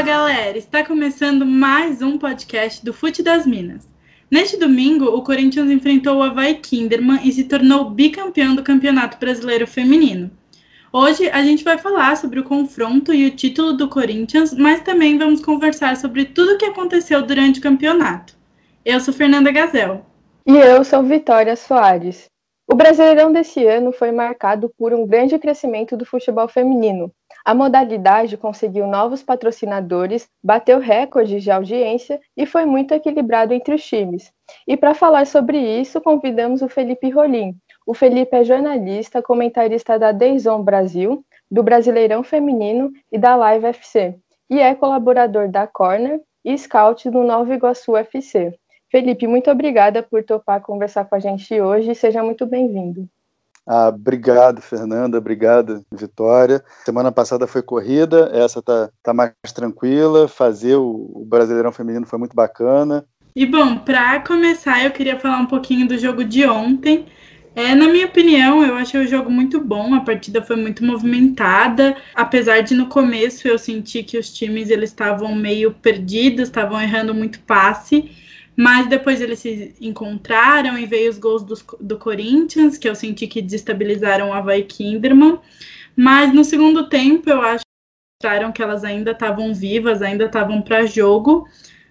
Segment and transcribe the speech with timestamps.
[0.00, 3.86] Fala galera, está começando mais um podcast do Fute das Minas.
[4.30, 9.66] Neste domingo, o Corinthians enfrentou o Havaí Kinderman e se tornou bicampeão do Campeonato Brasileiro
[9.66, 10.30] Feminino.
[10.90, 15.18] Hoje a gente vai falar sobre o confronto e o título do Corinthians, mas também
[15.18, 18.34] vamos conversar sobre tudo o que aconteceu durante o campeonato.
[18.82, 20.06] Eu sou Fernanda Gazel.
[20.46, 22.24] E eu sou Vitória Soares.
[22.66, 27.12] O Brasileirão desse ano foi marcado por um grande crescimento do futebol feminino.
[27.44, 33.84] A modalidade conseguiu novos patrocinadores, bateu recordes de audiência e foi muito equilibrado entre os
[33.84, 34.32] times.
[34.66, 37.56] E para falar sobre isso, convidamos o Felipe Rolim.
[37.86, 44.14] O Felipe é jornalista, comentarista da Dayzone Brasil, do Brasileirão Feminino e da Live FC,
[44.48, 48.54] e é colaborador da Corner e scout do Nova Iguaçu FC.
[48.90, 51.94] Felipe, muito obrigada por topar conversar com a gente hoje.
[51.94, 53.08] Seja muito bem-vindo.
[53.66, 55.18] Ah, obrigado, Fernanda.
[55.18, 56.64] Obrigado, Vitória.
[56.84, 60.26] Semana passada foi corrida, essa tá, tá mais tranquila.
[60.26, 63.04] Fazer o, o Brasileirão Feminino foi muito bacana.
[63.34, 67.06] E bom, para começar, eu queria falar um pouquinho do jogo de ontem.
[67.54, 71.96] É, na minha opinião, eu achei o jogo muito bom, a partida foi muito movimentada,
[72.14, 77.12] apesar de no começo eu senti que os times eles estavam meio perdidos, estavam errando
[77.12, 78.10] muito passe,
[78.56, 83.26] mas depois eles se encontraram e veio os gols do, do Corinthians, que eu senti
[83.26, 85.38] que desestabilizaram o Havaí Kinderman.
[85.96, 90.60] Mas no segundo tempo eu acho que mostraram que elas ainda estavam vivas, ainda estavam
[90.62, 91.46] para jogo.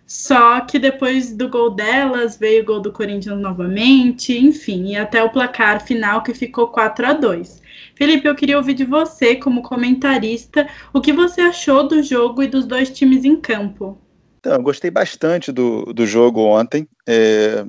[0.05, 5.23] Só que depois do gol delas veio o gol do Corinthians novamente, enfim, e até
[5.23, 7.61] o placar final que ficou 4 a 2.
[7.93, 12.47] Felipe, eu queria ouvir de você, como comentarista, o que você achou do jogo e
[12.47, 13.99] dos dois times em campo.
[14.39, 16.87] Então, eu gostei bastante do, do jogo ontem.
[17.05, 17.65] É,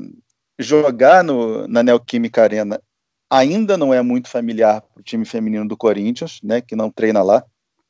[0.56, 2.80] jogar no, na Neoquímica Arena
[3.28, 7.22] ainda não é muito familiar para o time feminino do Corinthians, né, que não treina
[7.22, 7.44] lá.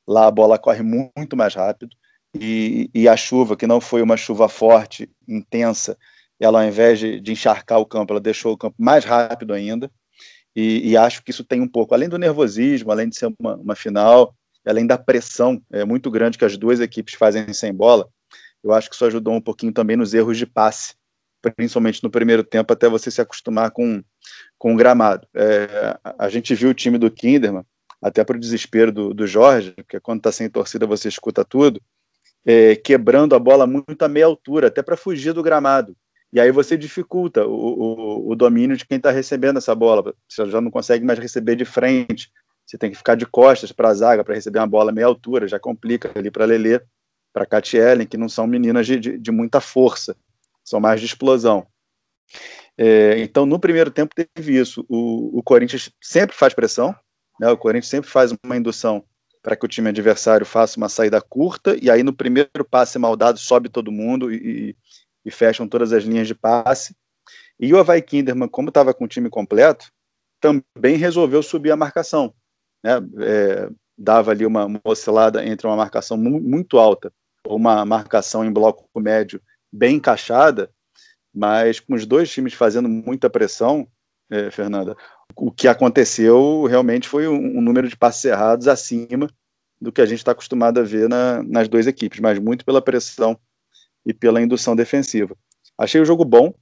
[0.08, 1.94] Lá a bola corre muito mais rápido.
[2.34, 5.98] E, e a chuva, que não foi uma chuva forte, intensa,
[6.38, 9.90] ela ao invés de, de encharcar o campo, ela deixou o campo mais rápido ainda.
[10.56, 13.56] E, e, acho que isso tem um pouco, além do nervosismo, além de ser uma,
[13.56, 14.34] uma final,
[14.66, 18.08] além da pressão é, muito grande que as duas equipes fazem sem bola,
[18.62, 20.94] eu acho que isso ajudou um pouquinho também nos erros de passe,
[21.56, 24.02] principalmente no primeiro tempo, até você se acostumar com,
[24.58, 25.26] com o gramado.
[25.34, 27.64] É, a gente viu o time do Kinderman,
[28.02, 31.80] até para o desespero do, do Jorge, porque quando está sem torcida você escuta tudo,
[32.44, 35.96] é, quebrando a bola muito a meia altura, até para fugir do gramado.
[36.32, 40.14] E aí você dificulta o, o, o domínio de quem está recebendo essa bola.
[40.28, 42.30] Você já não consegue mais receber de frente.
[42.64, 45.48] Você tem que ficar de costas para a zaga para receber uma bola meia altura,
[45.48, 46.80] já complica ali para Lelê
[47.32, 50.16] para Cat Ellen, que não são meninas de, de, de, muita força,
[50.64, 51.66] são mais de explosão.
[52.76, 54.84] É, então, no primeiro tempo teve isso.
[54.88, 56.94] O, o Corinthians sempre faz pressão,
[57.38, 59.04] né, o Corinthians sempre faz uma indução
[59.42, 63.16] para que o time adversário faça uma saída curta, e aí no primeiro passe mal
[63.16, 64.76] dado sobe todo mundo e,
[65.24, 66.94] e fecham todas as linhas de passe.
[67.58, 69.90] E o Havaí Kinderman, como estava com o time completo,
[70.40, 72.34] também resolveu subir a marcação.
[72.82, 72.92] Né?
[73.20, 77.12] É, dava ali uma, uma oscilada entre uma marcação mu muito alta
[77.46, 79.40] ou uma marcação em bloco médio
[79.72, 80.70] bem encaixada,
[81.32, 83.86] mas com os dois times fazendo muita pressão,
[84.30, 84.96] é, Fernanda,
[85.36, 89.28] o que aconteceu realmente foi um, um, número de passes errados acima
[89.80, 92.82] do que a gente está acostumado a ver na, nas duas equipes, mas muito pela
[92.82, 93.38] pressão
[94.04, 95.36] e pela indução defensiva.
[95.78, 96.52] Achei o jogo bom,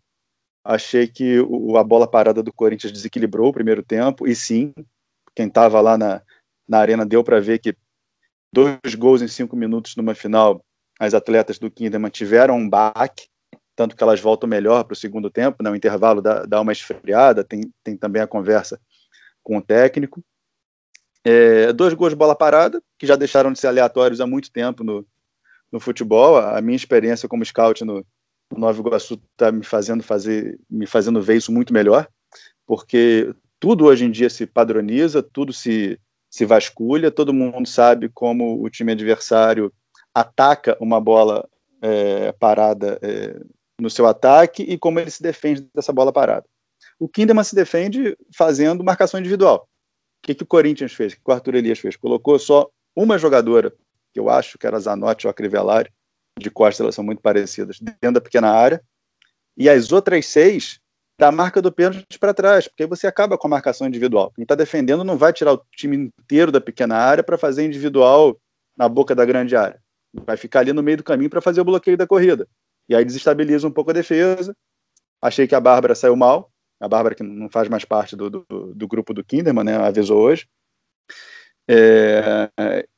[0.64, 4.72] achei que o, a bola parada do Corinthians desequilibrou o primeiro tempo, e sim,
[5.34, 6.22] quem estava lá na,
[6.68, 7.74] na arena deu para ver que
[8.52, 10.64] dois gols em cinco minutos numa final,
[10.98, 13.28] as atletas do Kinderman tiveram um baque,
[13.76, 15.70] tanto que elas voltam melhor para o segundo tempo, né?
[15.70, 18.80] o intervalo dá, dá uma esfriada, tem, tem também a conversa
[19.42, 20.22] com o técnico.
[21.24, 24.82] É, dois gols de bola parada, que já deixaram de ser aleatórios há muito tempo
[24.82, 25.06] no,
[25.70, 26.38] no futebol.
[26.38, 28.04] A minha experiência como scout no,
[28.50, 32.08] no Nova Iguaçu está me fazendo fazer, me fazendo ver isso muito melhor,
[32.66, 35.98] porque tudo hoje em dia se padroniza, tudo se
[36.30, 39.72] se vasculha, todo mundo sabe como o time adversário
[40.20, 41.48] ataca uma bola
[41.80, 43.40] é, parada é,
[43.80, 46.46] no seu ataque e como ele se defende dessa bola parada.
[46.98, 49.68] O Kinderman se defende fazendo marcação individual.
[50.22, 51.12] O que, que o Corinthians fez?
[51.12, 51.96] O que o Arthur Elias fez?
[51.96, 53.72] Colocou só uma jogadora,
[54.12, 55.92] que eu acho que era Zanotti ou a Crivellari,
[56.38, 58.82] de costas elas são muito parecidas, dentro da pequena área,
[59.56, 60.80] e as outras seis
[61.18, 64.32] da marca do pênalti para trás, porque aí você acaba com a marcação individual.
[64.34, 68.38] Quem está defendendo não vai tirar o time inteiro da pequena área para fazer individual
[68.76, 69.80] na boca da grande área.
[70.12, 72.48] Vai ficar ali no meio do caminho para fazer o bloqueio da corrida.
[72.88, 74.56] E aí desestabiliza um pouco a defesa.
[75.20, 76.50] Achei que a Bárbara saiu mal.
[76.80, 80.20] A Bárbara, que não faz mais parte do, do, do grupo do Kinderman, né, avisou
[80.20, 80.48] hoje.
[81.68, 82.48] É,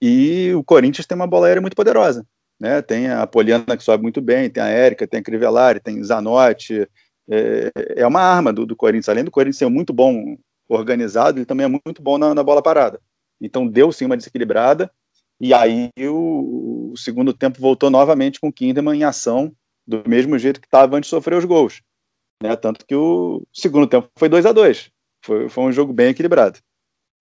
[0.01, 2.25] e o Corinthians tem uma bola aérea muito poderosa.
[2.59, 2.81] né?
[2.83, 6.87] Tem a Poliana que sobe muito bem, tem a Érica, tem a Crivellari, tem Zanotti.
[7.29, 9.09] É, é uma arma do, do, Corinthians.
[9.09, 10.37] Além do Corinthians ser muito bom
[10.69, 13.01] organizado, ele também é muito bom na, na bola parada.
[13.41, 14.91] Então deu sim uma desequilibrada.
[15.41, 19.53] E aí o, o segundo tempo voltou novamente com o Kinderman em ação,
[19.87, 21.81] do mesmo jeito que estava antes de sofrer os gols.
[22.43, 22.55] Né?
[22.57, 24.91] Tanto que o segundo tempo foi 2 a 2
[25.25, 26.59] foi, foi um jogo bem equilibrado.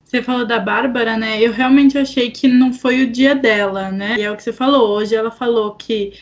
[0.03, 1.39] Você falou da Bárbara, né?
[1.39, 4.15] Eu realmente achei que não foi o dia dela, né?
[4.17, 4.89] E é o que você falou.
[4.97, 6.13] Hoje ela falou que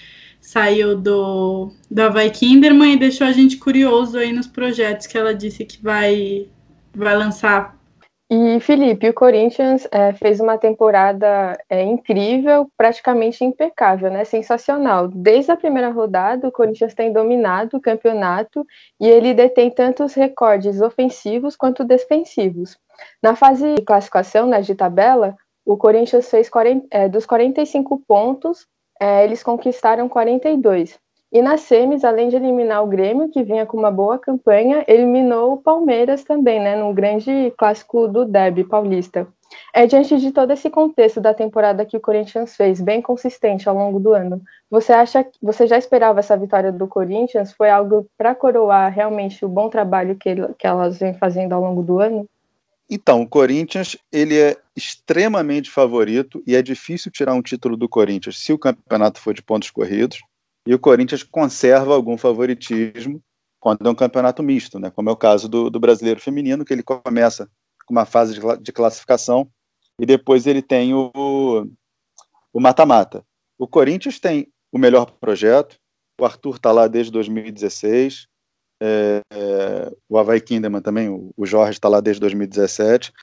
[0.42, 5.34] saiu do, do Havaí Kinderman e deixou a gente curioso aí nos projetos que ela
[5.34, 6.48] disse que vai,
[6.94, 7.77] vai lançar.
[8.30, 14.26] E, Felipe, o Corinthians é, fez uma temporada é, incrível, praticamente impecável, né?
[14.26, 15.08] Sensacional.
[15.08, 18.66] Desde a primeira rodada, o Corinthians tem dominado o campeonato
[19.00, 22.78] e ele detém tantos recordes ofensivos quanto defensivos.
[23.24, 25.34] Na fase de classificação, né, de tabela,
[25.66, 28.68] o Corinthians fez 40, é, dos 45 pontos,
[29.00, 31.00] é, eles conquistaram 42.
[31.32, 35.54] E nas semis, além de eliminar o Grêmio, que vinha com uma boa campanha, eliminou
[35.54, 39.28] o Palmeiras também, né, num grande clássico do Derby paulista.
[39.74, 43.76] É diante de todo esse contexto da temporada que o Corinthians fez, bem consistente ao
[43.76, 44.42] longo do ano.
[44.70, 47.54] Você acha que você já esperava essa vitória do Corinthians?
[47.54, 51.62] Foi algo para coroar realmente o bom trabalho que, ele, que elas vêm fazendo ao
[51.62, 52.28] longo do ano?
[52.90, 58.40] Então, o Corinthians ele é extremamente favorito e é difícil tirar um título do Corinthians
[58.40, 60.20] se o campeonato for de pontos corridos.
[60.68, 63.24] E o Corinthians conserva algum favoritismo
[63.60, 64.92] quando é um campeonato misto, né?
[64.92, 67.50] como é o caso do, do brasileiro feminino, que ele começa
[67.86, 69.50] com uma fase de, de classificação
[70.00, 71.66] e depois ele tem o
[72.54, 73.24] mata-mata.
[73.58, 75.78] O, o Corinthians tem o melhor projeto,
[76.20, 78.28] o Arthur está lá desde 2016,
[78.82, 83.14] é, é, o Havaí Kinderman também, o, o Jorge está lá desde 2017,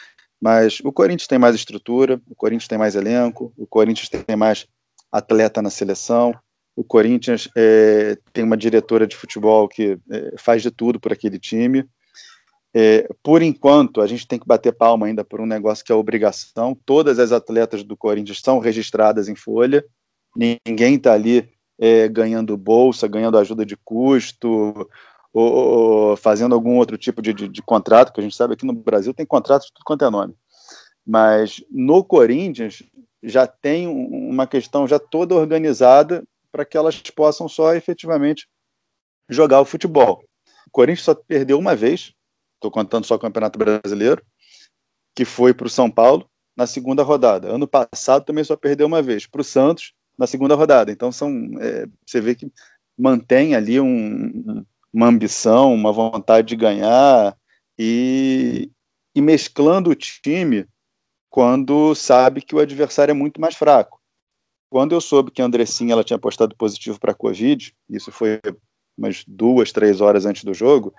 [0.41, 4.67] mas o Corinthians tem mais estrutura, o Corinthians tem mais elenco, o Corinthians tem mais
[5.13, 6.35] atleta na seleção,
[6.77, 11.39] o Corinthians é, tem uma diretora de futebol que é, faz de tudo por aquele
[11.39, 11.89] time.
[12.77, 15.95] É, por enquanto, a gente tem que bater palma ainda por um negócio que é
[15.95, 16.77] obrigação.
[16.85, 19.85] Todas as atletas do Corinthians são registradas em folha,
[20.37, 21.49] ninguém está ali
[21.79, 24.89] é, ganhando bolsa, ganhando ajuda de custo,
[25.33, 28.67] ou, ou fazendo algum outro tipo de, de, de, contrato, que a gente sabe aqui
[28.67, 30.35] no Brasil tem contratos de tudo quanto é nome.
[31.07, 32.83] Mas no Corinthians
[33.23, 38.47] já tem uma questão já toda organizada para que elas possam só efetivamente
[39.29, 40.23] jogar o futebol.
[40.69, 42.15] O Corinthians só perdeu uma vez,
[42.55, 44.25] estou contando só o Campeonato Brasileiro,
[45.17, 47.49] que foi para o São Paulo na segunda rodada.
[47.49, 50.93] Ano passado também só perdeu uma vez, para o Santos na segunda rodada.
[50.93, 51.29] Então são,
[51.59, 52.49] é, você vê que
[52.97, 57.37] mantém ali um, uma ambição, uma vontade de ganhar
[57.77, 58.71] e,
[59.13, 60.69] e mesclando o time
[61.29, 64.04] quando sabe que o adversário é muito mais fraco.
[64.75, 68.41] Quando eu soube que a Andressinha ela tinha postado positivo para a Covid, isso foi
[68.99, 70.93] umas duas, três horas antes do jogo,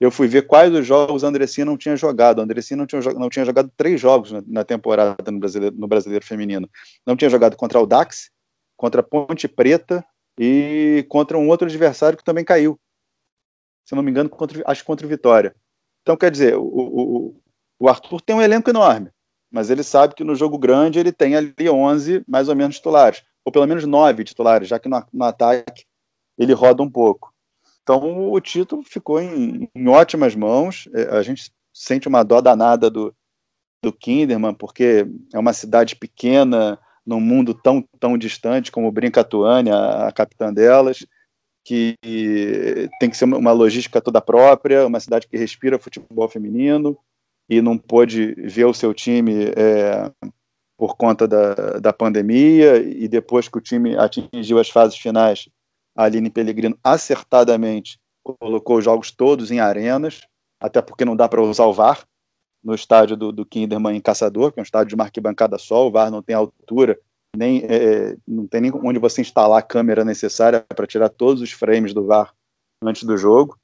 [0.00, 2.40] eu fui ver quais os jogos a Andressinha não tinha jogado.
[2.40, 5.86] A Andressinha não tinha, não tinha jogado três jogos na, na temporada no brasileiro, no
[5.86, 6.68] brasileiro Feminino.
[7.06, 8.32] Não tinha jogado contra o Dax,
[8.76, 10.04] contra a Ponte Preta
[10.36, 12.80] e contra um outro adversário que também caiu,
[13.84, 15.54] se não me engano, contra, acho que contra o Vitória.
[16.02, 17.40] Então, quer dizer, o, o,
[17.78, 19.08] o Arthur tem um elenco enorme,
[19.50, 23.22] mas ele sabe que no jogo grande ele tem ali 11 mais ou menos titulares,
[23.44, 25.84] ou pelo menos 9 titulares, já que no, no ataque
[26.38, 27.34] ele roda um pouco.
[27.82, 30.88] Então o título ficou em, em, ótimas mãos.
[30.94, 33.14] É, a gente sente uma dó danada do,
[33.82, 39.70] do Kinderman, porque é uma cidade pequena, num mundo tão, tão distante como Brinca Tuane,
[39.70, 41.04] a, a capitã delas
[41.62, 41.96] que
[42.98, 46.98] tem que ser uma logística toda própria, uma cidade que respira futebol feminino
[47.50, 50.08] e não pôde ver o seu time é,
[50.78, 55.48] por conta da, da pandemia e depois que o time atingiu as fases finais,
[55.96, 60.20] a Aline Pellegrino acertadamente colocou os jogos todos em arenas,
[60.60, 62.06] até porque não dá para usar o VAR
[62.62, 65.88] no estádio do, do Kinderman em Caçador, que é um estádio de uma arquibancada só,
[65.88, 66.98] o VAR não tem altura
[67.36, 71.50] nem é, não tem nem onde você instalar a câmera necessária para tirar todos os
[71.50, 72.32] frames do VAR
[72.82, 73.58] antes do jogo.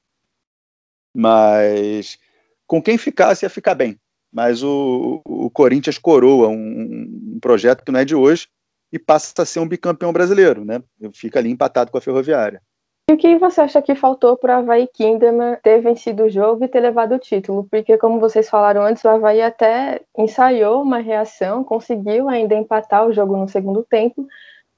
[1.14, 2.18] Mas
[2.66, 3.98] com quem ficasse ia ficar bem.
[4.32, 8.48] Mas o, o Corinthians coroa um, um, projeto que não é de hoje
[8.92, 10.82] e passa a ser um bicampeão brasileiro, né?
[11.14, 12.60] Fica ali empatado com a Ferroviária.
[13.08, 16.64] E o que você acha que faltou para o Havaí Kinderman ter vencido o jogo
[16.64, 17.64] e ter levado o título?
[17.70, 23.12] Porque, como vocês falaram antes, o Havaí até ensaiou uma reação, conseguiu ainda empatar o
[23.12, 24.26] jogo no segundo tempo,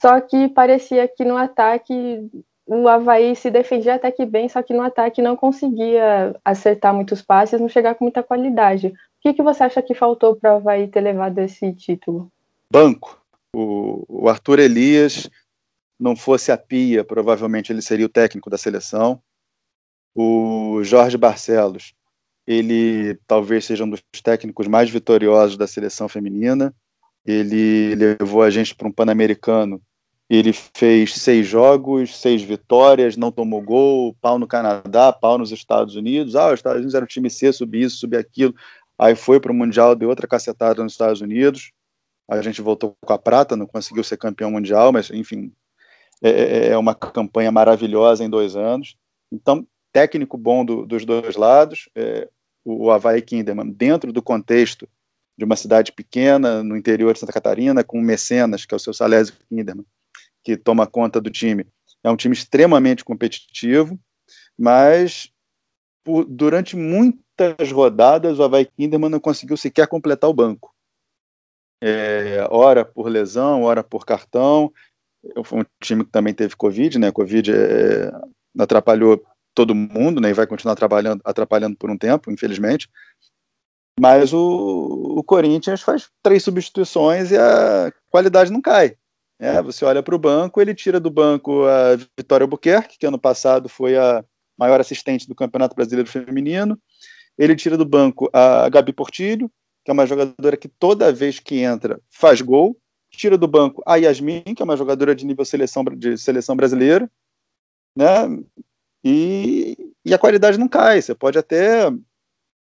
[0.01, 2.31] só que parecia que no ataque
[2.69, 7.23] o Havaí se defendia até que bem, só que no ataque não conseguia acertar muitos
[7.23, 8.89] passes, não chegar com muita qualidade.
[8.89, 12.31] O que, que você acha que faltou para o Havaí ter levado esse título?
[12.71, 13.19] Banco.
[13.57, 15.31] O, o Arthur Elias
[15.99, 19.19] não fosse a Pia, provavelmente ele seria o técnico da seleção.
[20.15, 21.95] O Jorge Barcelos,
[22.47, 26.75] ele talvez seja um dos técnicos mais vitoriosos da seleção feminina.
[27.25, 29.81] Ele levou a gente para um Pan-Americano.
[30.29, 35.97] Ele fez seis jogos, seis vitórias, não tomou gol, pau no Canadá, pau nos Estados
[35.97, 36.37] Unidos.
[36.37, 38.55] Ah, os Estados Unidos era o time C, subir isso, subir aquilo.
[38.99, 41.73] Aí foi para o Mundial, deu outra cacetada nos Estados Unidos.
[42.29, 45.51] A gente voltou com a prata, não conseguiu ser campeão mundial, mas enfim,
[46.23, 48.97] é, é, é uma campanha maravilhosa em dois anos.
[49.33, 52.29] Então, técnico bom do, dos dois lados, é,
[52.63, 54.87] o Havaí Kinderman, dentro do contexto
[55.39, 58.81] de uma cidade pequena, no interior de Santa Catarina, com o Mecenas, que é o
[58.81, 59.87] seu Salésio Kinderman,
[60.45, 61.67] que toma conta do time.
[62.03, 63.99] É um time extremamente competitivo,
[64.59, 65.31] mas
[66.05, 70.75] por, durante muitas rodadas o Havaí Kinderman não conseguiu sequer completar o banco.
[71.81, 74.73] É, ora por lesão, ora por cartão.
[75.45, 77.13] Foi um time que também teve Covid, né?
[77.13, 78.11] Covid é,
[78.59, 79.23] atrapalhou
[79.55, 80.31] todo mundo, né?
[80.31, 82.89] E vai continuar trabalhando, atrapalhando por um tempo, infelizmente.
[84.01, 88.97] Mas o, o Corinthians faz três substituições e a qualidade não cai.
[89.41, 93.19] É, você olha para o banco, ele tira do banco a Vitória Albuquerque, que ano
[93.19, 94.25] passado foi a
[94.59, 96.79] maior assistente do Campeonato Brasileiro Feminino.
[97.39, 99.49] Ele tira do banco a Gabi Portilho,
[99.85, 102.77] que é uma jogadora que toda vez que entra faz gol.
[103.11, 107.09] Tira do banco a Yasmin, que é uma jogadora de nível seleção, de seleção brasileira.
[107.97, 108.43] Né?
[109.05, 111.01] E, e a qualidade não cai.
[111.01, 111.91] Você pode até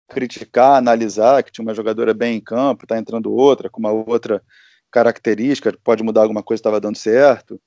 [0.09, 4.43] criticar, analisar que tinha uma jogadora bem em campo, está entrando outra, com uma outra
[4.97, 7.61] característica, pode mudar alguma coisa, estava dando certo.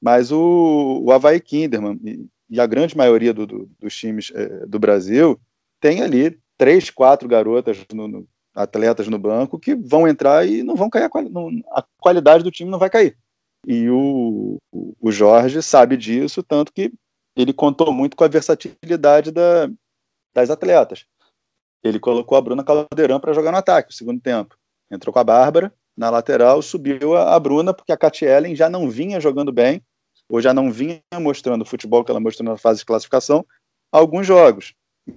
[0.00, 4.64] Mas o, o Havaí Kinderman e, e a grande maioria do, do, dos times é,
[4.64, 5.40] do Brasil
[5.80, 10.76] tem ali três, quatro garotas, no, no, atletas no banco que vão entrar e não
[10.76, 13.18] vão cair, a, a qualidade do time não vai cair.
[13.66, 14.58] E o,
[15.00, 16.92] o Jorge sabe disso, tanto que
[17.34, 19.68] ele contou muito com a versatilidade da,
[20.32, 21.04] das atletas.
[21.82, 24.56] Ele colocou a Bruna Caldeirão para jogar no ataque, no segundo tempo.
[24.88, 28.68] Entrou com a Bárbara na lateral, subiu a, a Bruna, porque a Katy Ellen já
[28.68, 29.82] não vinha jogando bem,
[30.28, 33.44] ou já não vinha mostrando o futebol que ela mostrou na fase de classificação,
[33.92, 34.74] alguns jogos.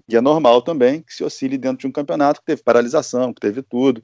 [0.10, 3.40] E é normal também que se oscile dentro de um campeonato que teve paralisação, que
[3.40, 4.04] teve tudo.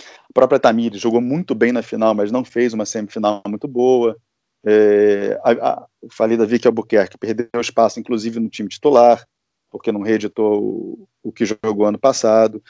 [0.00, 4.16] A própria Tamires jogou muito bem na final, mas não fez uma semifinal muito boa.
[4.64, 9.26] É, a, a, falei da Vicky Albuquerque, perdeu espaço, inclusive, no time titular,
[9.70, 12.62] porque não reeditou o, o que jogou ano passado.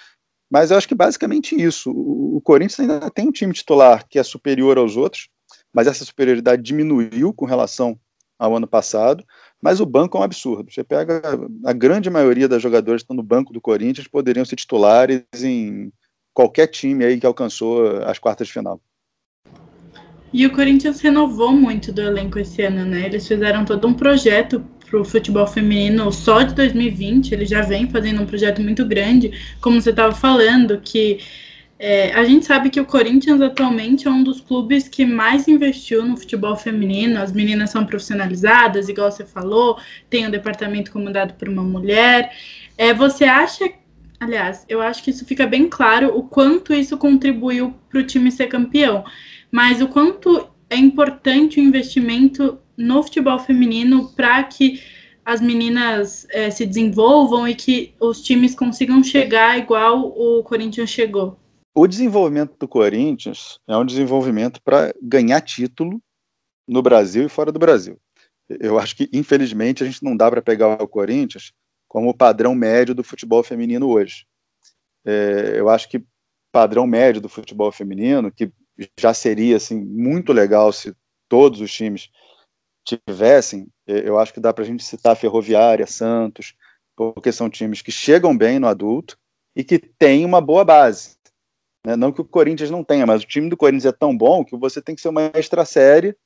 [0.50, 1.90] Mas eu acho que basicamente isso.
[1.90, 5.28] O, Corinthians ainda tem um time titular que é superior aos outros,
[5.72, 7.98] mas essa superioridade diminuiu com relação
[8.38, 9.24] ao ano passado.
[9.60, 10.72] Mas o banco é um absurdo.
[10.72, 11.20] Você pega
[11.64, 15.92] a grande maioria das jogadores que estão no banco do Corinthians poderiam ser titulares em
[16.32, 18.80] qualquer time aí que alcançou as quartas de final.
[20.32, 23.06] E o Corinthians renovou muito do elenco esse ano, né?
[23.06, 27.32] Eles fizeram todo um projeto para o futebol feminino só de 2020.
[27.32, 31.20] Ele já vem fazendo um projeto muito grande, como você estava falando, que
[31.78, 36.04] é, a gente sabe que o Corinthians atualmente é um dos clubes que mais investiu
[36.04, 37.20] no futebol feminino.
[37.20, 39.78] As meninas são profissionalizadas, igual você falou,
[40.10, 42.32] tem um departamento comandado por uma mulher.
[42.76, 43.70] É, você acha,
[44.18, 48.30] aliás, eu acho que isso fica bem claro o quanto isso contribuiu para o time
[48.32, 49.04] ser campeão
[49.50, 54.80] mas o quanto é importante o investimento no futebol feminino para que
[55.24, 61.38] as meninas é, se desenvolvam e que os times consigam chegar igual o Corinthians chegou?
[61.74, 66.00] O desenvolvimento do Corinthians é um desenvolvimento para ganhar título
[66.66, 67.98] no Brasil e fora do Brasil.
[68.48, 71.52] Eu acho que, infelizmente, a gente não dá para pegar o Corinthians
[71.86, 74.26] como padrão médio do futebol feminino hoje.
[75.04, 76.02] É, eu acho que
[76.50, 78.50] padrão médio do futebol feminino, que
[78.98, 80.94] já seria assim muito legal se
[81.28, 82.08] todos os times
[82.96, 83.68] tivessem.
[83.86, 86.54] Eu acho que dá para a gente citar Ferroviária, Santos,
[86.96, 89.18] porque são times que chegam bem no adulto
[89.54, 91.16] e que têm uma boa base.
[91.84, 91.96] Né?
[91.96, 94.56] Não que o Corinthians não tenha, mas o time do Corinthians é tão bom que
[94.56, 96.16] você tem que ser uma extra série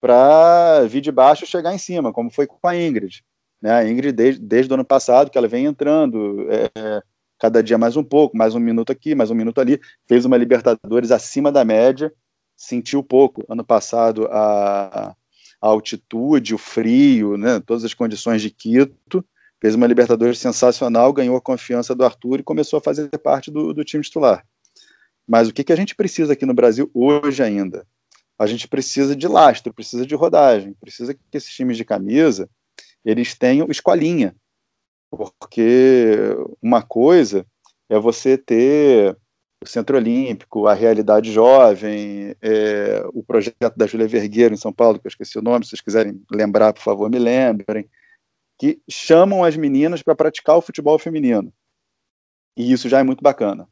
[0.00, 3.24] para vir de baixo e chegar em cima, como foi com a Ingrid.
[3.60, 3.72] Né?
[3.72, 7.02] A Ingrid, desde, desde o ano passado, que ela vem entrando, é,
[7.38, 10.36] cada dia mais um pouco, mais um minuto aqui, mais um minuto ali, fez uma
[10.36, 12.12] Libertadores acima da média,
[12.56, 13.44] sentiu pouco.
[13.48, 15.16] Ano passado, a,
[15.60, 19.24] a altitude, o frio, né, todas as condições de Quito,
[19.60, 23.74] fez uma Libertadores sensacional, ganhou a confiança do Arthur e começou a fazer parte do,
[23.74, 24.46] do time titular.
[25.26, 27.86] Mas o que, que a gente precisa aqui no Brasil hoje ainda?
[28.38, 32.48] A gente precisa de lastro, precisa de rodagem, precisa que esses times de camisa
[33.04, 34.34] eles tenham escolinha,
[35.10, 36.16] porque
[36.62, 37.46] uma coisa
[37.88, 39.16] é você ter
[39.62, 44.98] o Centro Olímpico, a Realidade Jovem, é, o projeto da Júlia Vergueiro em São Paulo,
[44.98, 47.88] que eu esqueci o nome, se vocês quiserem lembrar, por favor, me lembrem,
[48.58, 51.52] que chamam as meninas para praticar o futebol feminino.
[52.56, 53.68] E isso já é muito bacana.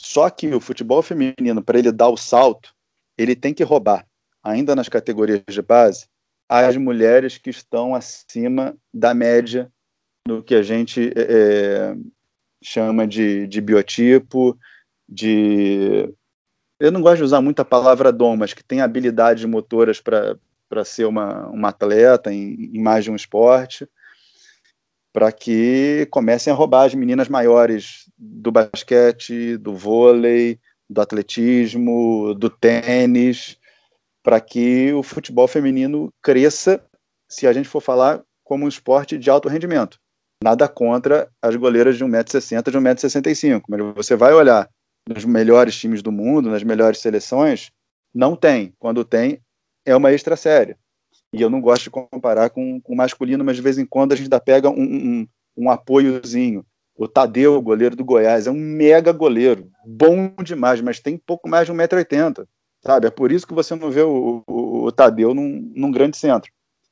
[0.00, 2.74] Só que o futebol feminino, para ele dar o salto,
[3.16, 4.06] ele tem que roubar,
[4.42, 6.06] ainda nas categorias de base,
[6.48, 9.70] as mulheres que estão acima da média
[10.26, 11.94] no que a gente é,
[12.62, 14.56] chama de, de biotipo,
[15.08, 16.12] de.
[16.78, 20.84] Eu não gosto de usar muito a palavra dom, mas que tem habilidades motoras para
[20.84, 23.88] ser uma, uma atleta em, em mais de um esporte,
[25.12, 32.48] para que comecem a roubar as meninas maiores do basquete, do vôlei, do atletismo, do
[32.48, 33.58] tênis,
[34.22, 36.84] para que o futebol feminino cresça,
[37.28, 39.98] se a gente for falar como um esporte de alto rendimento.
[40.42, 44.68] Nada contra as goleiras de 1,60m, de 1,65m, mas você vai olhar
[45.08, 47.70] nos melhores times do mundo, nas melhores seleções,
[48.14, 48.74] não tem.
[48.78, 49.40] Quando tem,
[49.84, 50.76] é uma extra série.
[51.32, 54.16] E eu não gosto de comparar com o masculino, mas de vez em quando a
[54.16, 56.64] gente ainda pega um, um, um apoiozinho.
[56.96, 61.48] O Tadeu, o goleiro do Goiás, é um mega goleiro, bom demais, mas tem pouco
[61.48, 62.44] mais de 1,80m,
[62.84, 63.06] sabe?
[63.06, 66.50] É por isso que você não vê o, o, o Tadeu num, num, grande centro.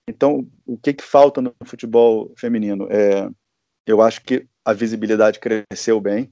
[0.08, 2.87] Então, o que, que falta no futebol feminino?
[2.88, 3.28] É,
[3.85, 6.30] eu acho que a visibilidade cresceu bem,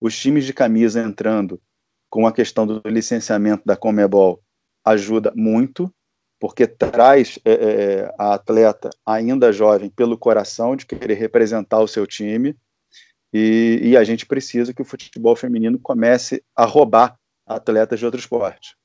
[0.00, 1.60] os times de camisa entrando
[2.08, 4.42] com a questão do licenciamento da Comebol
[4.84, 5.92] ajuda muito,
[6.40, 12.06] porque traz é, é, a atleta ainda jovem pelo coração de querer representar o seu
[12.06, 12.56] time,
[13.32, 17.16] e, e, a gente precisa que o futebol feminino comece a roubar
[17.46, 18.76] atletas de outro esporte.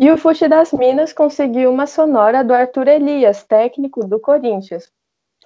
[0.00, 4.90] E o Fute das Minas conseguiu uma sonora do Arthur Elias, técnico do Corinthians.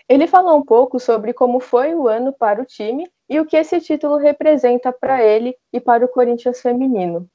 [0.08, 3.56] Ele falou um pouco sobre como foi o ano para o time e o que
[3.56, 7.28] esse título representa para ele e para o Corinthians feminino.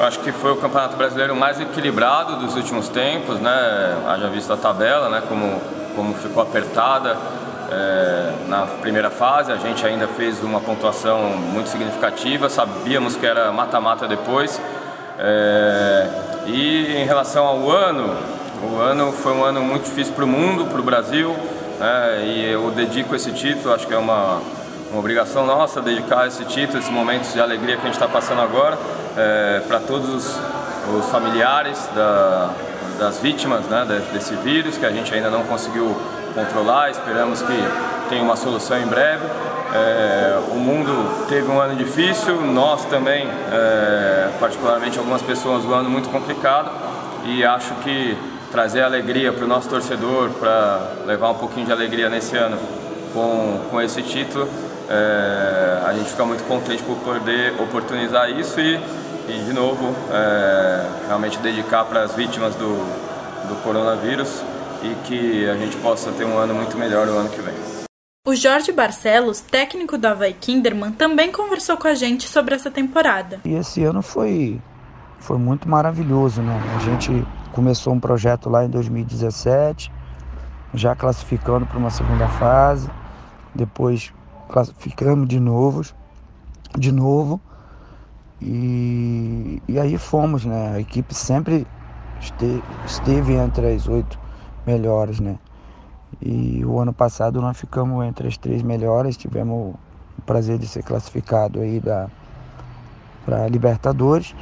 [0.00, 3.52] Acho que foi o campeonato brasileiro mais equilibrado dos últimos tempos, né?
[4.08, 5.22] Haja visto a tabela, né?
[5.28, 5.60] Como,
[5.94, 7.16] como ficou apertada
[7.70, 9.52] é, na primeira fase.
[9.52, 14.60] A gente ainda fez uma pontuação muito significativa, sabíamos que era mata-mata depois.
[15.18, 16.08] É,
[16.46, 18.16] e em relação ao ano,
[18.62, 21.36] o ano foi um ano muito difícil para o mundo, para o Brasil,
[21.82, 22.24] né?
[22.24, 24.40] e eu dedico esse título, acho que é uma
[24.92, 28.42] uma obrigação nossa dedicar esse título, esses momentos de alegria que a gente está passando
[28.42, 28.78] agora,
[29.16, 30.40] é, para todos os,
[30.98, 32.50] os familiares da,
[32.98, 35.96] das vítimas né, desse vírus, que a gente ainda não conseguiu
[36.34, 37.58] controlar, esperamos que
[38.10, 39.24] tenha uma solução em breve.
[39.74, 45.88] É, o mundo teve um ano difícil, nós também, é, particularmente algumas pessoas, um ano
[45.88, 46.70] muito complicado
[47.24, 48.14] e acho que
[48.52, 52.58] trazer alegria para o nosso torcedor, para levar um pouquinho de alegria nesse ano
[53.14, 54.46] com, com esse título,
[54.88, 58.78] é, a gente fica muito contente por poder oportunizar isso e,
[59.28, 62.76] e de novo, é, realmente dedicar para as vítimas do,
[63.48, 64.42] do coronavírus
[64.82, 67.54] e que a gente possa ter um ano muito melhor no ano que vem.
[68.26, 73.40] O Jorge Barcelos, técnico da Havaí Kinderman, também conversou com a gente sobre essa temporada.
[73.44, 74.60] E esse ano foi,
[75.22, 76.60] foi muito maravilhoso, né?
[76.74, 79.92] A gente começou um projeto lá em 2017,
[80.74, 82.90] já classificando para uma segunda fase,
[83.54, 84.12] depois
[84.48, 85.82] classificamos de novo,
[86.76, 87.40] de novo.
[88.40, 90.74] E, e aí fomos, né?
[90.74, 91.68] A equipe sempre
[92.84, 94.18] esteve, entre as oito
[94.66, 95.38] melhores, né?
[96.20, 99.76] E o ano passado nós ficamos entre as três melhores, tivemos
[100.18, 102.08] o prazer de ser classificado aí da
[103.24, 104.34] para Libertadores.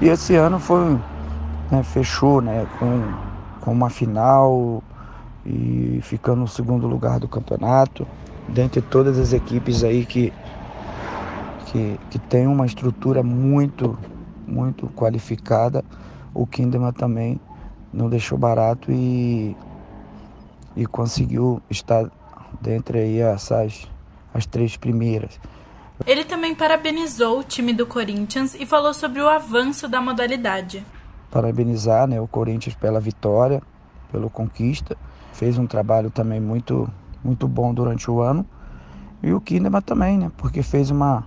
[0.00, 0.98] E esse ano foi,
[1.70, 4.82] né, fechou, né, com, com uma final
[5.44, 8.06] e ficando no segundo lugar do campeonato
[8.48, 10.32] dentre todas as equipes aí que,
[11.66, 13.98] que, que tem uma estrutura muito,
[14.46, 15.84] muito qualificada,
[16.34, 17.40] o Kinderman também
[17.92, 19.56] não deixou barato e,
[20.76, 22.10] e conseguiu estar
[22.60, 23.88] dentre aí essas
[24.32, 25.40] as três primeiras.
[26.04, 30.84] Ele também parabenizou o time do Corinthians e falou sobre o avanço da modalidade.
[31.30, 33.62] Parabenizar né, o Corinthians pela vitória,
[34.10, 34.96] pela conquista.
[35.32, 36.90] Fez um trabalho também muito
[37.24, 38.46] muito bom durante o ano.
[39.22, 40.30] E o Kinderman também, né?
[40.36, 41.26] Porque fez uma,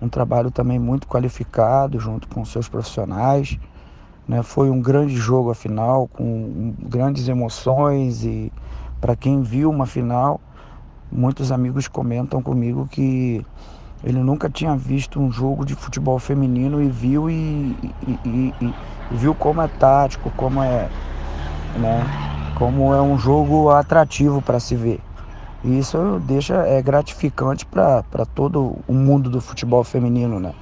[0.00, 3.58] um trabalho também muito qualificado junto com seus profissionais.
[4.26, 4.42] Né?
[4.42, 8.52] Foi um grande jogo, afinal, com grandes emoções e
[9.00, 10.40] para quem viu uma final,
[11.12, 13.44] muitos amigos comentam comigo que
[14.04, 18.74] ele nunca tinha visto um jogo de futebol feminino e viu e, e, e, e
[19.10, 20.88] viu como é tático, como é,
[21.78, 22.04] né,
[22.56, 25.00] como é um jogo atrativo para se ver.
[25.64, 30.52] E isso deixa é gratificante para todo o mundo do futebol feminino, né?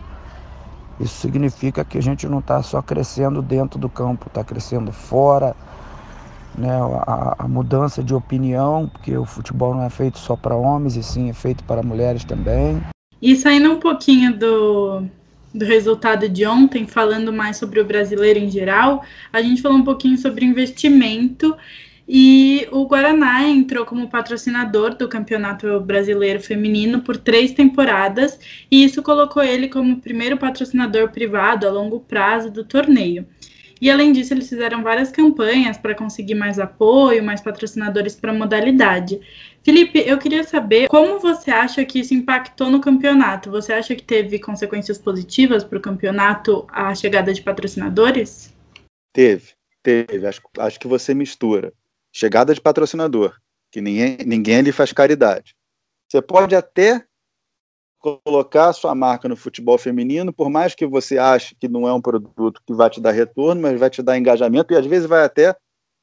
[0.98, 5.54] Isso significa que a gente não está só crescendo dentro do campo, está crescendo fora,
[6.56, 6.70] né?
[7.06, 11.02] A, a, mudança de opinião, porque o futebol não é feito só para homens, e
[11.02, 12.80] sim é feito para mulheres também.
[13.24, 15.02] E saindo um pouquinho do,
[15.54, 19.82] do resultado de ontem, falando mais sobre o brasileiro em geral, a gente falou um
[19.82, 21.56] pouquinho sobre investimento
[22.06, 28.38] e o Guaraná entrou como patrocinador do Campeonato Brasileiro Feminino por três temporadas,
[28.70, 33.26] e isso colocou ele como primeiro patrocinador privado a longo prazo do torneio.
[33.84, 38.34] E além disso, eles fizeram várias campanhas para conseguir mais apoio, mais patrocinadores para a
[38.34, 39.20] modalidade.
[39.62, 43.50] Felipe, eu queria saber como você acha que isso impactou no campeonato?
[43.50, 48.54] Você acha que teve consequências positivas para o campeonato a chegada de patrocinadores?
[49.12, 50.26] Teve, teve.
[50.26, 51.70] Acho, acho que você mistura
[52.10, 53.36] chegada de patrocinador,
[53.70, 55.54] que ninguém, ninguém ali faz caridade.
[56.08, 57.04] Você pode até
[58.04, 62.02] colocar sua marca no futebol feminino, por mais que você ache que não é um
[62.02, 65.24] produto que vai te dar retorno, mas vai te dar engajamento e às vezes vai
[65.24, 65.56] até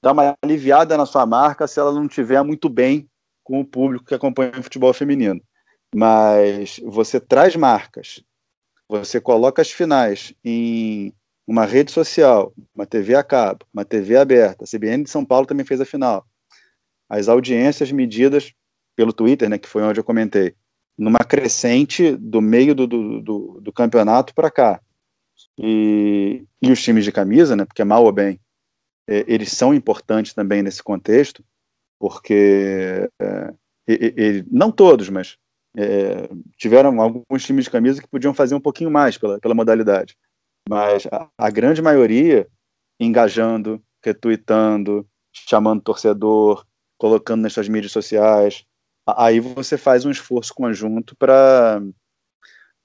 [0.03, 3.07] dar uma aliviada na sua marca se ela não estiver muito bem
[3.43, 5.39] com o público que acompanha o futebol feminino.
[5.93, 8.23] Mas você traz marcas,
[8.89, 11.13] você coloca as finais em
[11.45, 15.45] uma rede social, uma TV a cabo, uma TV aberta, a CBN de São Paulo
[15.45, 16.25] também fez a final.
[17.07, 18.53] As audiências medidas
[18.95, 20.55] pelo Twitter, né, que foi onde eu comentei,
[21.01, 24.81] numa crescente do meio do, do, do, do campeonato para cá.
[25.57, 28.39] E, e os times de camisa, né, porque mal ou bem,
[29.07, 31.43] é, eles são importantes também nesse contexto,
[31.99, 33.53] porque é,
[34.51, 35.37] não todos, mas
[35.75, 40.15] é, tiveram alguns times de camisa que podiam fazer um pouquinho mais pela, pela modalidade
[40.69, 42.47] mas a, a grande maioria
[42.99, 46.65] engajando, retweetando, chamando torcedor,
[46.97, 48.65] colocando nas suas mídias sociais.
[49.07, 51.81] Aí você faz um esforço conjunto para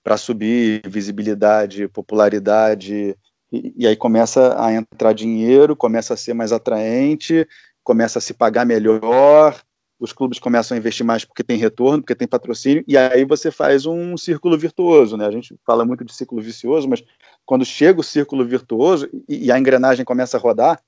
[0.03, 3.17] para subir visibilidade, popularidade,
[3.51, 7.45] e, e, aí começa a entrar dinheiro, começa a ser mais atraente,
[7.83, 9.61] começa a se pagar melhor,
[9.99, 13.51] os clubes começam a investir mais porque tem retorno, porque tem patrocínio, e aí você
[13.51, 15.27] faz um círculo virtuoso, né?
[15.27, 17.03] A gente fala muito de círculo vicioso, mas
[17.45, 20.81] quando chega o círculo virtuoso e, a engrenagem começa a rodar,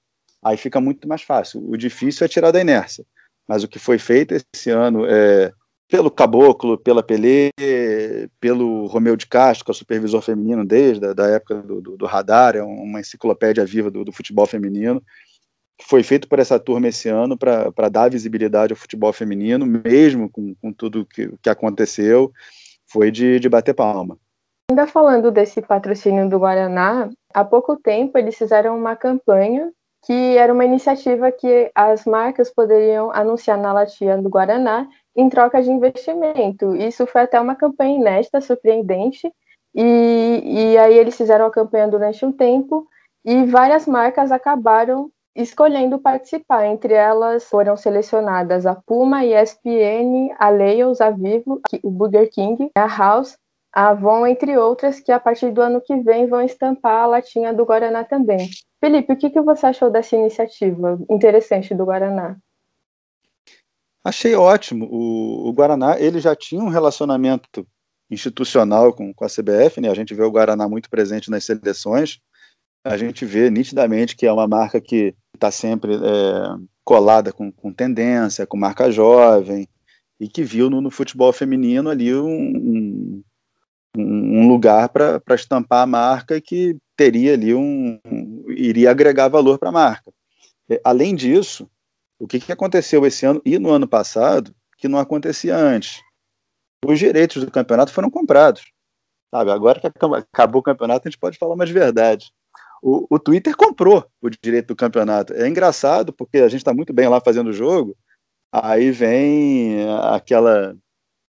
[0.43, 1.69] aí fica muito mais fácil.
[1.69, 3.05] O difícil é tirar da inércia.
[3.49, 5.53] Mas o que foi feito esse ano é,
[5.89, 7.51] pelo Caboclo, pela Pelé,
[8.39, 11.97] pelo Romeu de Castro, que é o supervisor feminino desde a da época do, do,
[11.97, 15.03] do Radar, é uma enciclopédia viva do, do futebol feminino
[15.79, 20.29] que foi feito por essa turma esse ano para dar visibilidade ao futebol feminino, mesmo
[20.29, 22.33] com, com tudo que, que aconteceu,
[22.91, 24.19] foi de, de bater palma.
[24.71, 29.73] Ainda falando desse patrocínio do Guaraná, há pouco tempo eles fizeram uma campanha
[30.09, 35.63] que era uma iniciativa que as marcas poderiam anunciar na latinha do Guaraná em troca
[35.63, 36.75] de investimento.
[36.75, 39.31] Isso foi até uma campanha inédita, surpreendente,
[39.75, 40.41] e,
[40.73, 42.89] e aí eles fizeram a campanha durante um tempo
[43.23, 46.65] e várias marcas acabaram escolhendo participar.
[46.65, 52.71] Entre elas foram selecionadas a Puma, a ESPN, a Leos, a Vivo, o Burger King,
[52.75, 53.37] a House,
[53.71, 57.53] a Avon, entre outras, que a partir do ano que vem vão estampar a latinha
[57.53, 58.49] do Guaraná também.
[58.81, 62.37] Felipe, o que, que você achou dessa iniciativa interessante do Guaraná?
[64.05, 64.89] Achei ótimo.
[64.91, 67.67] O, o Guaraná ele já tinha um relacionamento
[68.11, 69.91] institucional com, com a CBF, né?
[69.91, 72.21] A gente vê o Guaraná muito presente nas seleções
[72.85, 75.99] a gente vê nitidamente que é uma marca que está sempre é,
[76.85, 79.69] colada com, com, tendência, com marca jovem,
[80.19, 83.23] e que viu no, no futebol feminino ali um, um,
[83.97, 88.18] um lugar para estampar a marca e que teria ali um, um
[88.59, 90.13] iria agregar valor para a marca.
[90.69, 91.71] É, além disso,
[92.19, 96.01] o que, que aconteceu esse ano e no ano passado que não acontecia antes?
[96.85, 98.65] Os direitos do campeonato foram comprados.
[99.35, 102.33] Sabe, agora que acabou o campeonato, a gente pode falar mais verdade
[102.83, 105.33] o, o Twitter comprou o direito do campeonato.
[105.35, 107.97] É engraçado, porque a gente está muito bem lá fazendo o jogo,
[108.53, 109.79] aí vem
[110.15, 110.77] aquela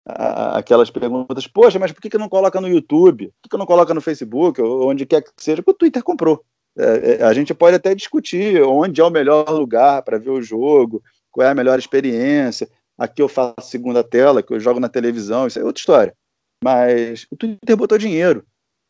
[0.07, 3.29] aquelas perguntas, poxa, mas por que, que não coloca no YouTube?
[3.29, 5.63] Por que, que não coloca no Facebook, ou onde quer que seja?
[5.63, 6.45] Porque o Twitter comprou.
[6.77, 10.43] É, é, a gente pode até discutir onde é o melhor lugar para ver o
[10.43, 12.69] jogo, qual é a melhor experiência.
[12.99, 16.15] Aqui eu faço segunda tela, que eu jogo na televisão, isso é outra história.
[16.63, 18.45] Mas o Twitter botou dinheiro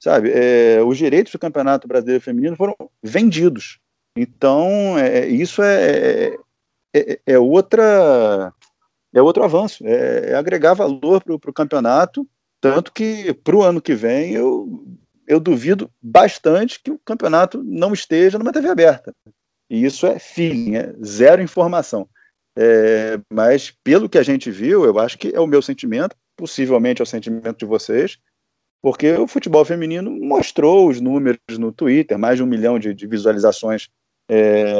[0.04, 0.30] sabe?
[0.34, 3.78] É, os direitos do Campeonato Brasileiro Feminino foram vendidos.
[4.14, 6.36] Então, é, isso é,
[6.94, 8.52] é, é, outra
[9.14, 12.28] é outro avanço, é, é agregar valor para o campeonato,
[12.60, 14.84] tanto que para o ano que vem eu,
[15.26, 19.14] eu duvido bastante que o campeonato não esteja numa TV aberta.
[19.70, 22.08] E isso é feeling, é zero informação.
[22.56, 27.00] É, mas pelo que a gente viu, eu acho que é o meu sentimento, possivelmente
[27.00, 28.18] é o sentimento de vocês,
[28.82, 33.06] porque o futebol feminino mostrou os números no Twitter, mais de um milhão de, de
[33.06, 33.88] visualizações,
[34.30, 34.74] é,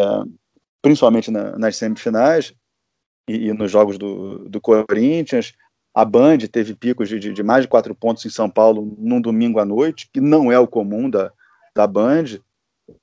[0.83, 2.55] principalmente na, nas semifinais
[3.29, 5.55] e, e, nos jogos do, do Corinthians.
[5.95, 9.61] A Band teve picos de, de, mais de quatro pontos em São Paulo num domingo
[9.61, 11.33] à noite, que não é o comum da,
[11.75, 12.41] da Band.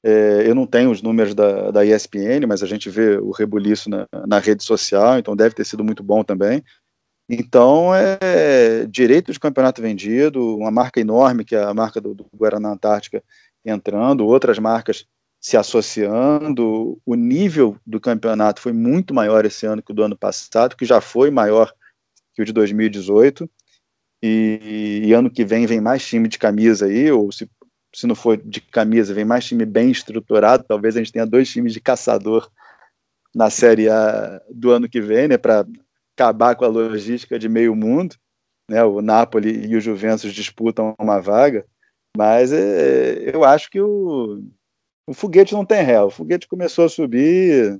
[0.03, 3.89] É, eu não tenho os números da, da ESPN, mas a gente vê o rebuliço
[3.89, 6.61] na, na rede social, então deve ter sido muito bom também.
[7.29, 12.25] Então, é direito de campeonato vendido, uma marca enorme, que é a marca do, do
[12.35, 13.23] Guaraná Antártica,
[13.63, 15.05] entrando, outras marcas
[15.39, 16.99] se associando.
[17.05, 20.83] O nível do campeonato foi muito maior esse ano que o do ano passado, que
[20.83, 21.73] já foi maior
[22.33, 23.49] que o de 2018.
[24.23, 27.49] E, e ano que vem vem mais time de camisa aí, ou se,
[27.93, 30.63] se não for de camisa, vem mais time bem estruturado.
[30.67, 32.49] Talvez a gente tenha dois times de caçador
[33.33, 35.65] na Série A do ano que vem, né, para
[36.15, 38.15] acabar com a logística de meio mundo.
[38.69, 38.83] Né?
[38.83, 41.65] O Napoli e o Juventus disputam uma vaga,
[42.15, 44.43] mas é, eu acho que o,
[45.07, 46.01] o foguete não tem ré.
[46.01, 47.79] O foguete começou a subir.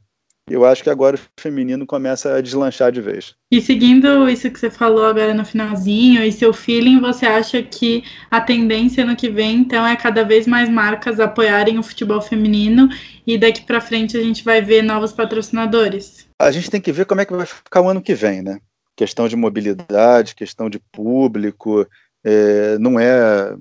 [0.50, 3.36] Eu acho que agora o feminino começa a deslanchar de vez.
[3.52, 8.04] E seguindo isso que você falou agora no finalzinho e seu feeling, você acha que
[8.30, 12.90] a tendência no que vem, então, é cada vez mais marcas apoiarem o futebol feminino
[13.26, 16.30] e daqui para frente a gente vai ver novos patrocinadores?
[16.42, 18.60] a gente tem que ver como é que vai ficar o ano que vem, né?
[18.96, 21.88] Questão de mobilidade, questão de público,
[22.24, 23.56] é, não é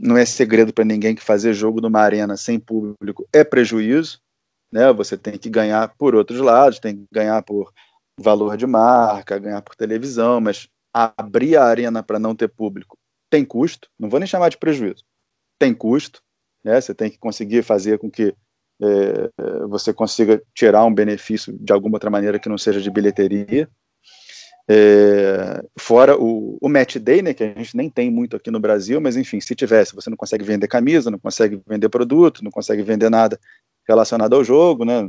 [0.00, 4.20] não é segredo para ninguém que fazer jogo numa arena sem público é prejuízo,
[4.72, 4.92] né?
[4.92, 7.72] Você tem que ganhar por outros lados, tem que ganhar por
[8.18, 12.98] valor de marca, ganhar por televisão, mas abrir a arena para não ter público
[13.30, 13.88] tem custo.
[13.98, 15.04] Não vou nem chamar de prejuízo,
[15.58, 16.20] tem custo,
[16.64, 16.80] né?
[16.80, 18.34] Você tem que conseguir fazer com que
[18.82, 19.30] é,
[19.68, 23.68] você consiga tirar um benefício de alguma outra maneira que não seja de bilheteria.
[24.68, 28.60] É, fora o, o match day, né, que a gente nem tem muito aqui no
[28.60, 32.52] Brasil, mas enfim, se tivesse, você não consegue vender camisa, não consegue vender produto, não
[32.52, 33.38] consegue vender nada
[33.90, 35.08] relacionado ao jogo, né?